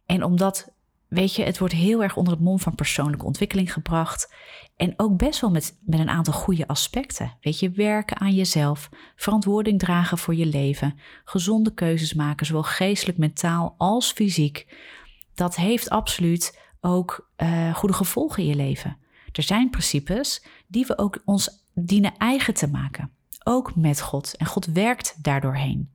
[0.07, 0.69] En omdat,
[1.11, 4.35] weet je, het wordt heel erg onder het mom van persoonlijke ontwikkeling gebracht.
[4.77, 7.37] En ook best wel met, met een aantal goede aspecten.
[7.41, 13.19] Weet je, werken aan jezelf, verantwoording dragen voor je leven, gezonde keuzes maken, zowel geestelijk,
[13.19, 14.77] mentaal als fysiek.
[15.35, 18.97] Dat heeft absoluut ook uh, goede gevolgen in je leven.
[19.33, 23.11] Er zijn principes die we ook ons dienen eigen te maken.
[23.45, 24.37] Ook met God.
[24.37, 25.91] En God werkt daardoorheen.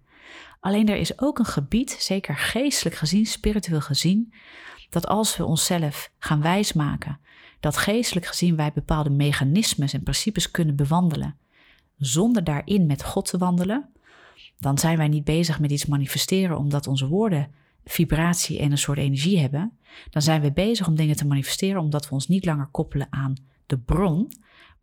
[0.59, 4.33] Alleen er is ook een gebied, zeker geestelijk gezien, spiritueel gezien,
[4.89, 7.19] dat als we onszelf gaan wijsmaken
[7.59, 11.37] dat geestelijk gezien wij bepaalde mechanismes en principes kunnen bewandelen,
[11.97, 13.89] zonder daarin met God te wandelen,
[14.59, 17.51] dan zijn wij niet bezig met iets manifesteren omdat onze woorden
[17.85, 19.77] vibratie en een soort energie hebben.
[20.09, 23.35] Dan zijn we bezig om dingen te manifesteren omdat we ons niet langer koppelen aan
[23.65, 24.31] de bron,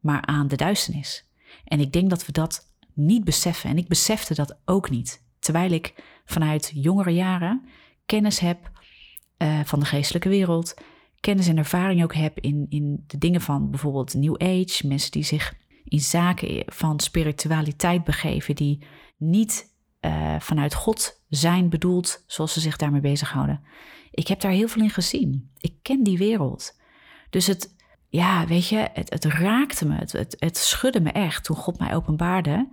[0.01, 1.29] maar aan de duisternis.
[1.65, 3.71] En ik denk dat we dat niet beseffen.
[3.71, 5.25] En ik besefte dat ook niet.
[5.39, 7.65] Terwijl ik vanuit jongere jaren
[8.07, 8.71] kennis heb
[9.43, 10.75] uh, van de geestelijke wereld,
[11.21, 15.25] kennis en ervaring ook heb in, in de dingen van bijvoorbeeld New Age, mensen die
[15.25, 18.85] zich in zaken van spiritualiteit begeven, die
[19.17, 23.65] niet uh, vanuit God zijn bedoeld zoals ze zich daarmee bezighouden.
[24.11, 25.51] Ik heb daar heel veel in gezien.
[25.59, 26.81] Ik ken die wereld.
[27.31, 27.75] Dus het,
[28.09, 31.95] ja, weet je, het, het raakte me, het, het, schudde me echt toen God mij
[31.95, 32.69] openbaarde.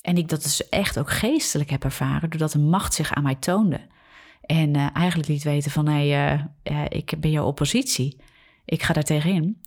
[0.00, 3.34] En ik dat dus echt ook geestelijk heb ervaren, doordat een macht zich aan mij
[3.34, 3.80] toonde.
[4.46, 8.16] En uh, eigenlijk liet weten van, hé, hey, uh, ik ben jouw oppositie.
[8.64, 9.60] Ik ga daar tegenin.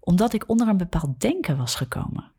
[0.00, 2.30] Omdat ik onder een bepaald denken was gekomen.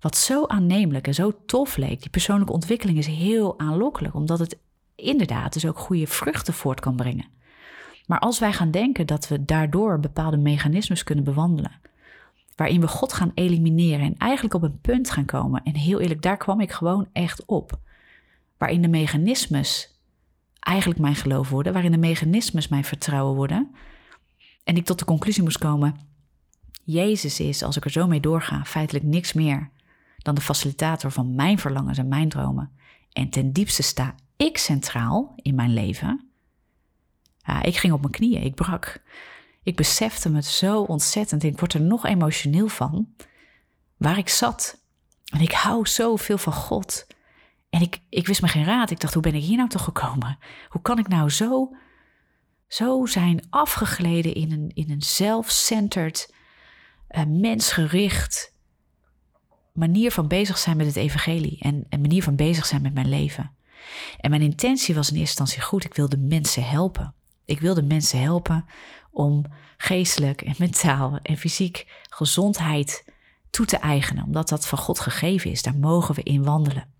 [0.00, 2.00] Wat zo aannemelijk en zo tof leek.
[2.00, 4.58] Die persoonlijke ontwikkeling is heel aanlokkelijk, omdat het
[4.94, 7.26] inderdaad dus ook goede vruchten voort kan brengen.
[8.06, 11.80] Maar als wij gaan denken dat we daardoor bepaalde mechanismes kunnen bewandelen,
[12.56, 16.22] waarin we God gaan elimineren en eigenlijk op een punt gaan komen, en heel eerlijk,
[16.22, 17.78] daar kwam ik gewoon echt op,
[18.58, 19.91] waarin de mechanismes
[20.62, 23.74] eigenlijk mijn geloof worden, waarin de mechanismes mijn vertrouwen worden,
[24.64, 25.96] en ik tot de conclusie moest komen,
[26.84, 29.70] Jezus is, als ik er zo mee doorga, feitelijk niks meer
[30.18, 32.70] dan de facilitator van mijn verlangens en mijn dromen.
[33.12, 36.30] En ten diepste sta ik centraal in mijn leven.
[37.62, 39.02] Ik ging op mijn knieën, ik brak.
[39.62, 43.14] Ik besefte me zo ontzettend, ik word er nog emotioneel van,
[43.96, 44.78] waar ik zat.
[45.32, 47.06] En ik hou zoveel van God.
[47.72, 48.90] En ik, ik wist me geen raad.
[48.90, 50.38] Ik dacht, hoe ben ik hier nou toch gekomen?
[50.68, 51.76] Hoe kan ik nou zo,
[52.68, 56.34] zo zijn afgegleden in een, in een self-centered,
[57.10, 58.54] uh, mensgericht
[59.72, 63.08] manier van bezig zijn met het evangelie en een manier van bezig zijn met mijn
[63.08, 63.50] leven.
[64.18, 65.84] En mijn intentie was in eerste instantie goed.
[65.84, 67.14] Ik wilde mensen helpen.
[67.44, 68.64] Ik wilde mensen helpen
[69.10, 69.44] om
[69.76, 73.04] geestelijk en mentaal en fysiek gezondheid
[73.50, 75.62] toe te eigenen, omdat dat van God gegeven is.
[75.62, 76.90] Daar mogen we in wandelen.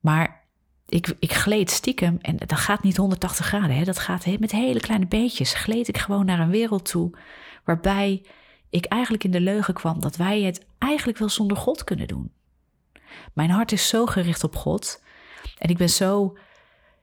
[0.00, 0.46] Maar
[0.88, 4.80] ik, ik gleed stiekem, en dat gaat niet 180 graden, hè, dat gaat met hele
[4.80, 5.54] kleine beetjes.
[5.54, 7.10] Gleed ik gewoon naar een wereld toe
[7.64, 8.22] waarbij
[8.70, 12.32] ik eigenlijk in de leugen kwam dat wij het eigenlijk wel zonder God kunnen doen.
[13.32, 15.02] Mijn hart is zo gericht op God
[15.58, 16.38] en ik ben zo,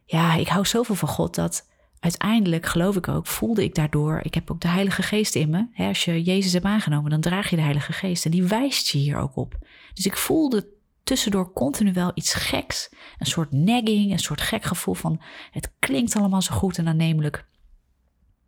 [0.05, 1.67] ja, ik hou zoveel van God dat
[1.99, 5.67] uiteindelijk, geloof ik ook, voelde ik daardoor, ik heb ook de Heilige Geest in me.
[5.71, 8.87] Hè, als je Jezus hebt aangenomen, dan draag je de Heilige Geest en die wijst
[8.87, 9.57] je hier ook op.
[9.93, 10.67] Dus ik voelde
[11.05, 16.15] tussendoor continu wel iets geks, een soort nagging, een soort gek gevoel van het klinkt
[16.15, 17.45] allemaal zo goed en aannemelijk.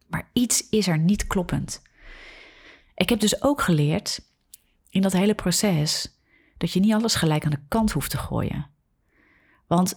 [0.08, 1.82] Maar iets is er niet kloppend.
[2.96, 4.22] Ik heb dus ook geleerd
[4.90, 6.18] in dat hele proces
[6.58, 8.70] dat je niet alles gelijk aan de kant hoeft te gooien.
[9.68, 9.96] Want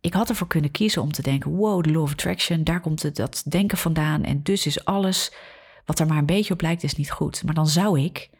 [0.00, 3.02] ik had ervoor kunnen kiezen om te denken: wow, de law of attraction, daar komt
[3.02, 4.24] het, dat denken vandaan.
[4.24, 5.32] En dus is alles
[5.84, 7.44] wat er maar een beetje op lijkt, is niet goed.
[7.44, 8.30] Maar dan zou ik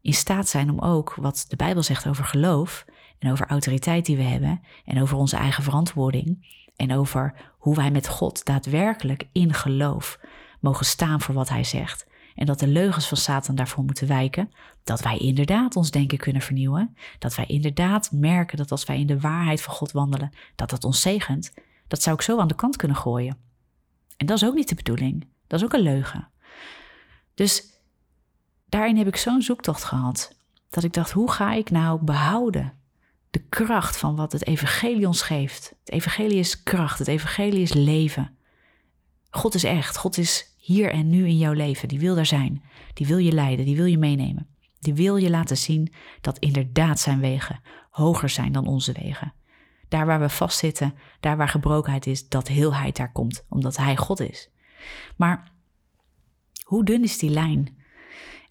[0.00, 2.84] in staat zijn om ook wat de Bijbel zegt over geloof
[3.18, 6.46] en over autoriteit die we hebben en over onze eigen verantwoording
[6.76, 10.18] en over hoe wij met God daadwerkelijk in geloof
[10.60, 14.50] mogen staan voor wat Hij zegt en dat de leugens van Satan daarvoor moeten wijken,
[14.84, 19.06] dat wij inderdaad ons denken kunnen vernieuwen, dat wij inderdaad merken dat als wij in
[19.06, 21.54] de waarheid van God wandelen, dat dat ons zegent,
[21.88, 23.36] dat zou ik zo aan de kant kunnen gooien.
[24.16, 26.28] En dat is ook niet de bedoeling, dat is ook een leugen.
[27.34, 27.64] Dus
[28.68, 30.36] daarin heb ik zo'n zoektocht gehad,
[30.68, 32.72] dat ik dacht, hoe ga ik nou behouden
[33.34, 35.74] de kracht van wat het evangelie ons geeft?
[35.84, 38.36] Het evangelie is kracht, het evangelie is leven.
[39.30, 41.88] God is echt, God is hier en nu in jouw leven.
[41.88, 42.62] Die wil er zijn.
[42.92, 43.64] Die wil je leiden.
[43.64, 44.46] Die wil je meenemen.
[44.80, 49.34] Die wil je laten zien dat inderdaad zijn wegen hoger zijn dan onze wegen.
[49.88, 54.20] Daar waar we vastzitten, daar waar gebrokenheid is, dat heelheid daar komt, omdat Hij God
[54.20, 54.50] is.
[55.16, 55.52] Maar
[56.62, 57.76] hoe dun is die lijn?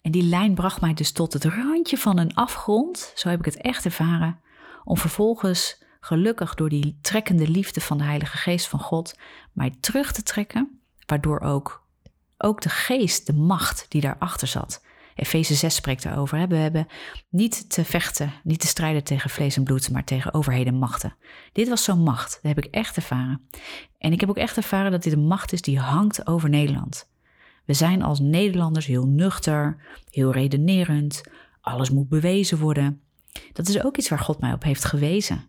[0.02, 3.44] En die lijn bracht mij dus tot het randje van een afgrond, zo heb ik
[3.44, 4.42] het echt ervaren,
[4.84, 9.18] om vervolgens gelukkig door die trekkende liefde van de Heilige Geest van God
[9.52, 11.86] mij terug te trekken waardoor ook,
[12.38, 14.82] ook de geest, de macht die daarachter zat.
[15.14, 16.48] Efeze 6 spreekt daarover.
[16.48, 16.86] We hebben
[17.28, 21.16] niet te vechten, niet te strijden tegen vlees en bloed, maar tegen overheden en machten.
[21.52, 23.48] Dit was zo'n macht, dat heb ik echt ervaren.
[23.98, 27.08] En ik heb ook echt ervaren dat dit een macht is die hangt over Nederland.
[27.64, 29.76] We zijn als Nederlanders heel nuchter,
[30.10, 31.22] heel redenerend.
[31.60, 33.00] Alles moet bewezen worden.
[33.52, 35.48] Dat is ook iets waar God mij op heeft gewezen.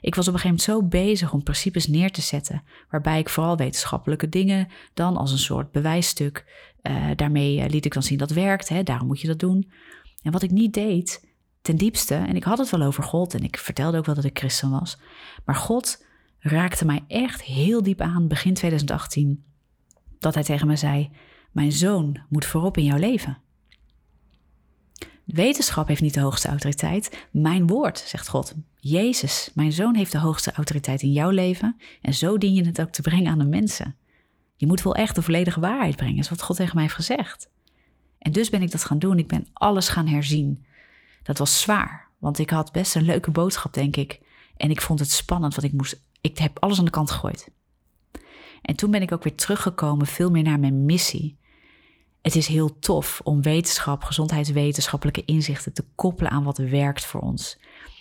[0.00, 3.28] Ik was op een gegeven moment zo bezig om principes neer te zetten, waarbij ik
[3.28, 6.44] vooral wetenschappelijke dingen dan als een soort bewijsstuk,
[6.82, 9.70] uh, daarmee eh, liet ik dan zien dat werkt, hè, daarom moet je dat doen.
[10.22, 11.24] En wat ik niet deed,
[11.62, 14.24] ten diepste, en ik had het wel over God en ik vertelde ook wel dat
[14.24, 14.98] ik christen was,
[15.44, 16.04] maar God
[16.38, 19.44] raakte mij echt heel diep aan begin 2018,
[20.18, 21.10] dat hij tegen me zei:
[21.52, 23.38] Mijn zoon moet voorop in jouw leven.
[25.26, 27.26] Wetenschap heeft niet de hoogste autoriteit.
[27.30, 28.54] Mijn woord, zegt God.
[28.76, 31.76] Jezus, mijn zoon heeft de hoogste autoriteit in jouw leven.
[32.02, 33.96] En zo dien je het ook te brengen aan de mensen.
[34.56, 37.50] Je moet wel echt de volledige waarheid brengen, is wat God tegen mij heeft gezegd.
[38.18, 39.18] En dus ben ik dat gaan doen.
[39.18, 40.64] Ik ben alles gaan herzien.
[41.22, 44.20] Dat was zwaar, want ik had best een leuke boodschap, denk ik.
[44.56, 46.04] En ik vond het spannend, want ik moest.
[46.20, 47.48] Ik heb alles aan de kant gegooid.
[48.62, 51.38] En toen ben ik ook weer teruggekomen, veel meer naar mijn missie.
[52.26, 57.58] Het is heel tof om wetenschap, gezondheidswetenschappelijke inzichten te koppelen aan wat werkt voor ons.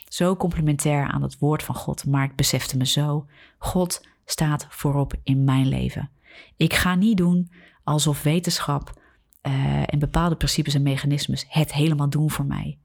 [0.08, 3.26] Zo complementair aan het woord van God, maar ik besefte me zo:
[3.58, 6.10] God staat voorop in mijn leven.
[6.58, 7.52] Ik ga niet doen
[7.84, 9.02] alsof wetenschap
[9.48, 12.78] uh, en bepaalde principes en mechanismes het helemaal doen voor mij.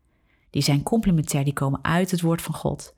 [0.50, 2.94] Die zijn complementair, die komen uit het woord van God.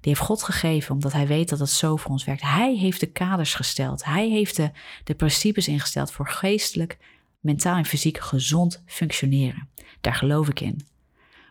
[0.00, 2.42] Die heeft God gegeven omdat hij weet dat het zo voor ons werkt.
[2.42, 4.04] Hij heeft de kaders gesteld.
[4.04, 4.70] Hij heeft de,
[5.04, 6.98] de principes ingesteld voor geestelijk,
[7.40, 9.68] mentaal en fysiek gezond functioneren.
[10.00, 10.86] Daar geloof ik in.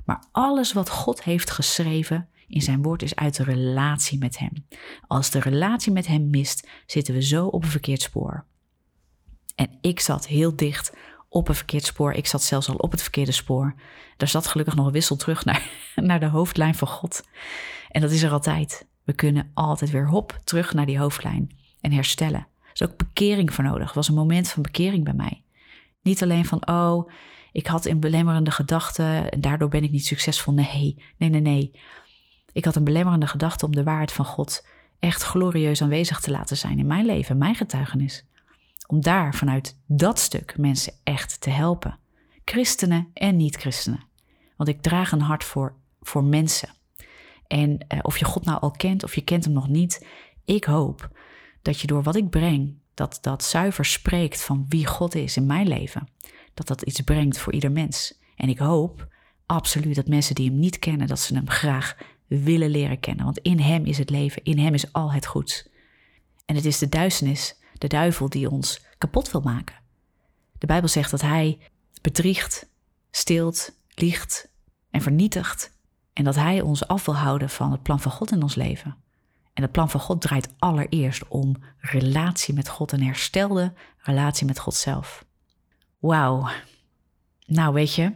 [0.06, 4.66] Maar alles wat God heeft geschreven in zijn woord is uit de relatie met Hem.
[5.08, 8.46] Als de relatie met Hem mist, zitten we zo op een verkeerd spoor.
[9.56, 10.94] En ik zat heel dicht
[11.30, 12.14] op een verkeerd spoor.
[12.14, 13.76] Ik zat zelfs al op het verkeerde spoor.
[14.18, 17.24] Daar zat gelukkig nog een wissel terug naar, naar de hoofdlijn van God.
[17.90, 18.88] En dat is er altijd.
[19.04, 21.50] We kunnen altijd weer hop terug naar die hoofdlijn
[21.82, 22.48] en herstellen.
[22.64, 23.90] Er is ook bekering voor nodig.
[23.90, 25.44] Er was een moment van bekering bij mij.
[26.02, 27.10] Niet alleen van, oh,
[27.52, 30.54] ik had een belemmerende gedachte en daardoor ben ik niet succesvol.
[30.54, 31.72] Nee, nee, nee, nee.
[32.52, 34.68] Ik had een belemmerende gedachte om de waarheid van God
[35.00, 38.26] echt glorieus aanwezig te laten zijn in mijn leven, mijn getuigenis.
[38.88, 42.00] Om daar vanuit dat stuk mensen echt te helpen.
[42.46, 44.04] Christenen en niet-christenen.
[44.58, 46.70] Want ik draag een hart voor, voor mensen.
[47.48, 50.06] En eh, of je God nou al kent of je kent hem nog niet,
[50.46, 51.10] ik hoop
[51.62, 55.46] dat je door wat ik breng, dat dat zuiver spreekt van wie God is in
[55.46, 56.08] mijn leven,
[56.54, 58.20] dat dat iets brengt voor ieder mens.
[58.36, 59.08] En ik hoop
[59.46, 63.26] absoluut dat mensen die hem niet kennen, dat ze hem graag willen leren kennen.
[63.26, 65.70] Want in hem is het leven, in hem is al het goeds.
[66.46, 69.76] En het is de duisternis, de duivel, die ons kapot wil maken.
[70.58, 71.58] De Bijbel zegt dat hij
[72.02, 72.70] bedriegt,
[73.12, 74.52] steelt, liegt
[74.90, 75.78] en vernietigt.
[76.14, 78.98] En dat hij ons af wil houden van het plan van God in ons leven.
[79.60, 84.60] En het plan van God draait allereerst om relatie met God, een herstelde relatie met
[84.60, 85.26] God zelf.
[85.98, 86.50] Wauw.
[87.46, 88.14] Nou, weet je,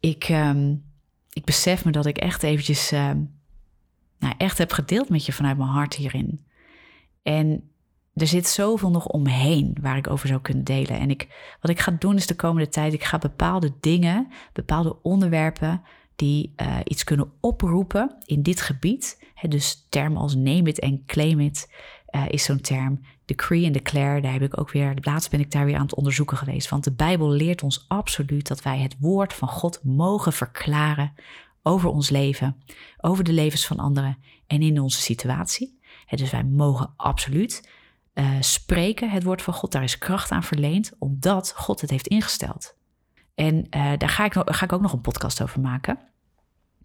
[0.00, 0.74] ik, ehm,
[1.32, 3.10] ik besef me dat ik echt eventjes, uh,
[4.18, 6.46] nou, echt heb gedeeld met je vanuit mijn hart hierin.
[7.22, 7.70] En
[8.14, 10.98] er zit zoveel nog omheen waar ik over zou kunnen delen.
[10.98, 15.02] En ik, wat ik ga doen is de komende tijd, ik ga bepaalde dingen, bepaalde
[15.02, 15.82] onderwerpen
[16.16, 19.24] die uh, iets kunnen oproepen in dit gebied.
[19.48, 21.72] dus termen als name it en claim it
[22.10, 23.00] uh, is zo'n term.
[23.24, 25.94] Decree en declare, daar heb ik ook weer, laatst ben ik daar weer aan het
[25.94, 26.68] onderzoeken geweest.
[26.68, 31.12] Want de Bijbel leert ons absoluut dat wij het woord van God mogen verklaren
[31.62, 32.56] over ons leven,
[33.00, 35.78] over de levens van anderen en in onze situatie.
[36.10, 37.68] dus wij mogen absoluut
[38.14, 39.72] uh, spreken, het woord van God.
[39.72, 42.74] Daar is kracht aan verleend, omdat God het heeft ingesteld.
[43.34, 45.98] En uh, daar ga ik, ga ik ook nog een podcast over maken.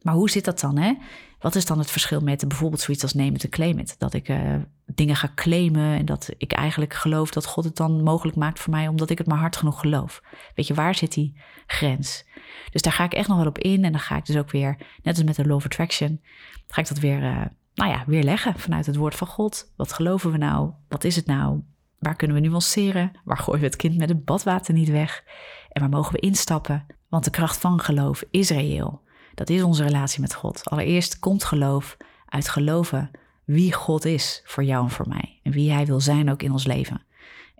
[0.01, 0.77] Maar hoe zit dat dan?
[0.77, 0.93] Hè?
[1.39, 3.95] Wat is dan het verschil met bijvoorbeeld zoiets als nemen te claim it?
[3.97, 4.55] Dat ik uh,
[4.85, 8.73] dingen ga claimen en dat ik eigenlijk geloof dat God het dan mogelijk maakt voor
[8.73, 10.21] mij omdat ik het maar hard genoeg geloof.
[10.55, 11.37] Weet je, waar zit die
[11.67, 12.25] grens?
[12.71, 14.51] Dus daar ga ik echt nog wel op in en dan ga ik dus ook
[14.51, 16.21] weer, net als met de Law of Attraction,
[16.67, 19.73] ga ik dat weer, uh, nou ja, weer leggen vanuit het woord van God.
[19.75, 20.71] Wat geloven we nou?
[20.87, 21.61] Wat is het nou?
[21.99, 23.11] Waar kunnen we nuanceren?
[23.23, 25.23] Waar gooien we het kind met het badwater niet weg?
[25.77, 26.85] En waar mogen we instappen?
[27.09, 29.01] Want de kracht van geloof is reëel.
[29.33, 30.69] Dat is onze relatie met God.
[30.69, 33.11] Allereerst komt geloof uit geloven
[33.45, 35.39] wie God is voor jou en voor mij.
[35.43, 37.01] En wie Hij wil zijn ook in ons leven.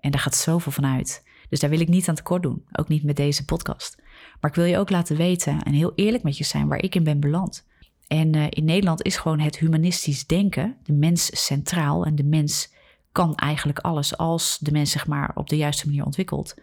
[0.00, 1.24] En daar gaat zoveel van uit.
[1.48, 2.64] Dus daar wil ik niet aan tekort doen.
[2.72, 4.02] Ook niet met deze podcast.
[4.40, 6.94] Maar ik wil je ook laten weten en heel eerlijk met je zijn waar ik
[6.94, 7.66] in ben beland.
[8.06, 12.72] En uh, in Nederland is gewoon het humanistisch denken, de mens centraal en de mens
[13.12, 16.54] kan eigenlijk alles als de mens zich maar op de juiste manier ontwikkelt.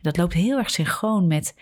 [0.00, 1.54] Dat loopt heel erg synchroon met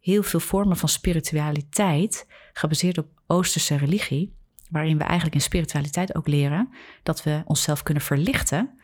[0.00, 4.32] heel veel vormen van spiritualiteit, gebaseerd op Oosterse religie,
[4.70, 6.68] waarin we eigenlijk in spiritualiteit ook leren
[7.02, 8.78] dat we onszelf kunnen verlichten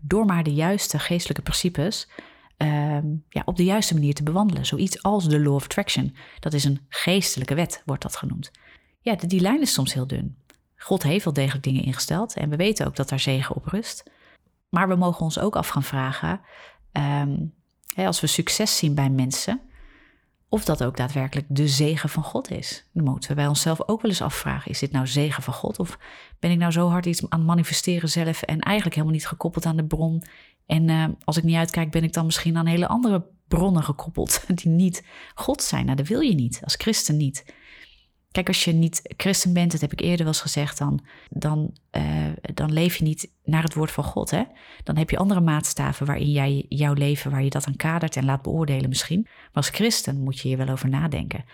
[0.00, 2.08] door maar de juiste geestelijke principes
[2.56, 4.66] ehm, ja, op de juiste manier te bewandelen.
[4.66, 6.16] Zoiets als de law of attraction.
[6.40, 8.50] Dat is een geestelijke wet, wordt dat genoemd.
[9.00, 10.36] Ja, die lijn is soms heel dun.
[10.76, 14.10] God heeft wel degelijk dingen ingesteld en we weten ook dat daar zegen op rust.
[14.68, 16.40] Maar we mogen ons ook af gaan vragen,
[17.94, 19.60] ehm, als we succes zien bij mensen,
[20.48, 22.84] of dat ook daadwerkelijk de zegen van God is.
[22.92, 25.78] Dan moeten we bij onszelf ook wel eens afvragen: is dit nou zegen van God?
[25.78, 25.98] Of
[26.38, 29.66] ben ik nou zo hard iets aan het manifesteren zelf en eigenlijk helemaal niet gekoppeld
[29.66, 30.22] aan de bron?
[30.66, 34.44] En uh, als ik niet uitkijk, ben ik dan misschien aan hele andere bronnen gekoppeld
[34.62, 35.84] die niet God zijn.
[35.84, 37.44] Nou, dat wil je niet, als christen niet.
[38.32, 41.76] Kijk, als je niet christen bent, dat heb ik eerder wel eens gezegd, dan, dan,
[41.92, 44.30] uh, dan leef je niet naar het woord van God.
[44.30, 44.42] Hè?
[44.84, 48.24] Dan heb je andere maatstaven waarin jij jouw leven, waar je dat aan kadert en
[48.24, 49.20] laat beoordelen misschien.
[49.22, 51.44] Maar als christen moet je hier wel over nadenken.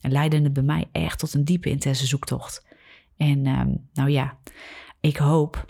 [0.00, 2.66] En leidde het bij mij echt tot een diepe, intense zoektocht.
[3.16, 3.62] En uh,
[3.92, 4.36] nou ja,
[5.00, 5.64] ik hoop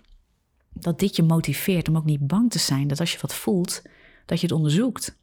[0.73, 3.83] dat dit je motiveert om ook niet bang te zijn dat als je wat voelt,
[4.27, 5.17] dat je het onderzoekt.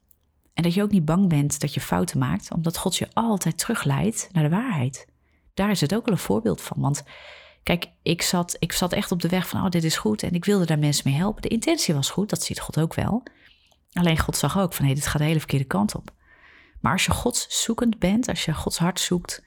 [0.54, 3.58] En dat je ook niet bang bent dat je fouten maakt, omdat God je altijd
[3.58, 5.06] terugleidt naar de waarheid
[5.56, 6.80] daar is het ook wel een voorbeeld van.
[6.80, 7.02] Want
[7.62, 10.22] kijk, ik zat, ik zat echt op de weg van, oh, dit is goed.
[10.22, 11.42] En ik wilde daar mensen mee helpen.
[11.42, 13.22] De intentie was goed, dat ziet God ook wel.
[13.92, 16.10] Alleen God zag ook van, hé, hey, dit gaat de hele verkeerde kant op.
[16.80, 19.44] Maar als je Gods zoekend bent, als je Gods hart zoekt,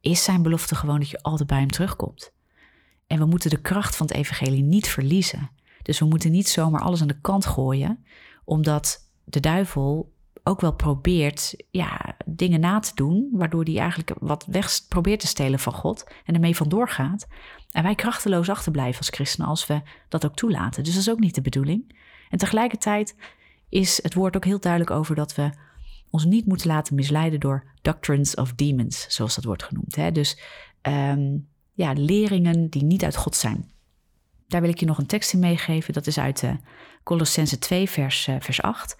[0.00, 2.32] is zijn belofte gewoon dat je altijd bij hem terugkomt.
[3.06, 5.50] En we moeten de kracht van het evangelie niet verliezen.
[5.82, 8.04] Dus we moeten niet zomaar alles aan de kant gooien,
[8.44, 10.12] omdat de duivel
[10.50, 15.26] ook wel probeert ja, dingen na te doen, waardoor hij eigenlijk wat weg probeert te
[15.26, 17.26] stelen van God en ermee vandoor gaat.
[17.70, 20.84] En wij krachteloos achterblijven als christenen als we dat ook toelaten.
[20.84, 21.98] Dus dat is ook niet de bedoeling.
[22.28, 23.16] En tegelijkertijd
[23.68, 25.50] is het woord ook heel duidelijk over dat we
[26.10, 29.96] ons niet moeten laten misleiden door doctrines of demons, zoals dat wordt genoemd.
[29.96, 30.12] Hè?
[30.12, 30.40] Dus
[30.82, 33.70] um, ja, leringen die niet uit God zijn.
[34.46, 35.92] Daar wil ik je nog een tekst in meegeven.
[35.92, 36.52] Dat is uit uh,
[37.02, 38.96] Colossense 2, vers, uh, vers 8.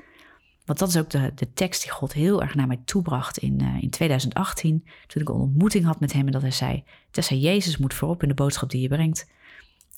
[0.70, 3.62] Want dat is ook de, de tekst die God heel erg naar mij toebracht in,
[3.62, 4.84] uh, in 2018.
[5.06, 8.22] Toen ik een ontmoeting had met hem en dat hij zei: Tessa, Jezus moet voorop
[8.22, 9.30] in de boodschap die je brengt.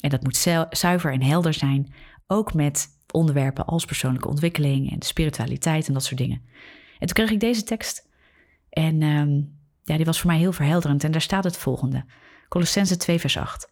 [0.00, 0.36] En dat moet
[0.70, 1.92] zuiver en helder zijn.
[2.26, 6.42] Ook met onderwerpen als persoonlijke ontwikkeling en spiritualiteit en dat soort dingen.
[6.98, 8.08] En toen kreeg ik deze tekst.
[8.68, 11.04] En um, ja, die was voor mij heel verhelderend.
[11.04, 12.04] En daar staat het volgende:
[12.48, 13.70] Colossense 2, vers 8.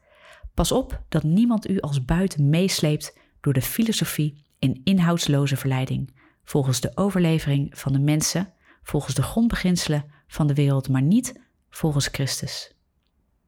[0.54, 6.18] Pas op dat niemand u als buiten meesleept door de filosofie in inhoudsloze verleiding
[6.50, 12.06] volgens de overlevering van de mensen, volgens de grondbeginselen van de wereld, maar niet volgens
[12.06, 12.74] Christus.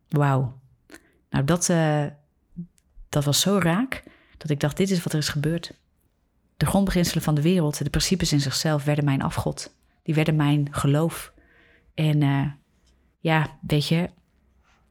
[0.09, 0.61] Wauw.
[1.31, 2.07] Nou, dat, uh,
[3.09, 4.03] dat was zo raak
[4.37, 5.73] dat ik dacht: dit is wat er is gebeurd.
[6.57, 9.75] De grondbeginselen van de wereld, de principes in zichzelf, werden mijn afgod.
[10.03, 11.33] Die werden mijn geloof.
[11.95, 12.51] En uh,
[13.19, 14.11] ja, weet je,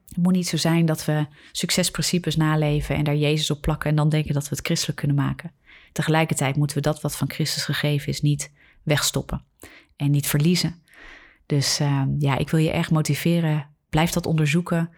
[0.07, 3.95] het moet niet zo zijn dat we succesprincipes naleven en daar Jezus op plakken en
[3.95, 5.51] dan denken dat we het christelijk kunnen maken.
[5.91, 8.51] Tegelijkertijd moeten we dat wat van Christus gegeven is niet
[8.83, 9.43] wegstoppen
[9.95, 10.83] en niet verliezen.
[11.45, 13.69] Dus uh, ja, ik wil je erg motiveren.
[13.89, 14.89] Blijf dat onderzoeken.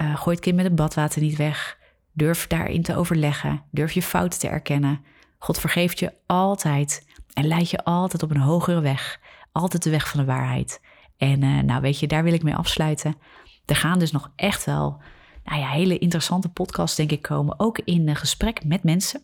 [0.00, 1.78] Uh, gooi het kind met het badwater niet weg.
[2.12, 3.62] Durf daarin te overleggen.
[3.70, 5.04] Durf je fouten te erkennen.
[5.38, 9.20] God vergeeft je altijd en leidt je altijd op een hogere weg.
[9.52, 10.80] Altijd de weg van de waarheid.
[11.16, 13.16] En uh, nou weet je, daar wil ik mee afsluiten.
[13.64, 15.00] Er gaan dus nog echt wel
[15.44, 17.58] nou ja, hele interessante podcasts, denk ik, komen.
[17.60, 19.20] Ook in gesprek met mensen.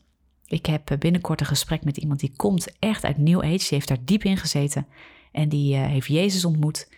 [0.52, 3.56] Ik heb eh, binnenkort een gesprek met iemand die komt echt uit New Age.
[3.56, 4.86] Die heeft daar diep in gezeten.
[5.32, 6.92] En die uh, heeft Jezus ontmoet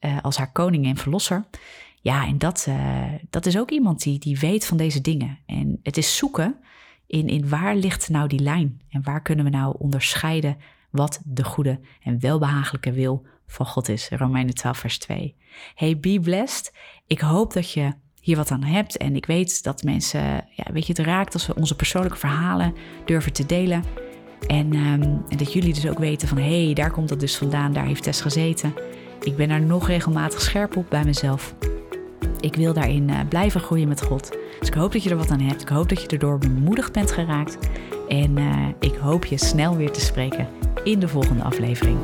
[0.00, 1.44] uh, als haar koning en verlosser.
[2.00, 2.68] Ja, en dat,
[3.30, 5.38] dat is ook iemand die, die weet van deze dingen.
[5.46, 6.56] En het is zoeken
[7.06, 8.80] in, in waar ligt nou die lijn?
[8.88, 10.56] En waar kunnen we nou onderscheiden
[10.90, 14.08] wat de goede en welbehagelijke wil van God is?
[14.08, 15.36] Romeinen 12, vers 2.
[15.74, 16.74] Hey, be blessed.
[17.06, 17.94] Ik hoop dat je
[18.26, 18.96] hier wat aan hebt.
[18.96, 20.20] En ik weet dat mensen,
[20.50, 22.74] ja, weet je, het raakt als we onze persoonlijke verhalen
[23.04, 23.84] durven te delen.
[24.46, 27.36] En, um, en dat jullie dus ook weten van, hé, hey, daar komt dat dus
[27.36, 28.74] vandaan, daar heeft Tess gezeten.
[29.20, 31.54] Ik ben daar nog regelmatig scherp op bij mezelf.
[32.40, 34.36] Ik wil daarin uh, blijven groeien met God.
[34.58, 35.62] Dus ik hoop dat je er wat aan hebt.
[35.62, 37.58] Ik hoop dat je erdoor bemoedigd bent geraakt.
[38.08, 40.48] En uh, ik hoop je snel weer te spreken
[40.84, 41.98] in de volgende aflevering.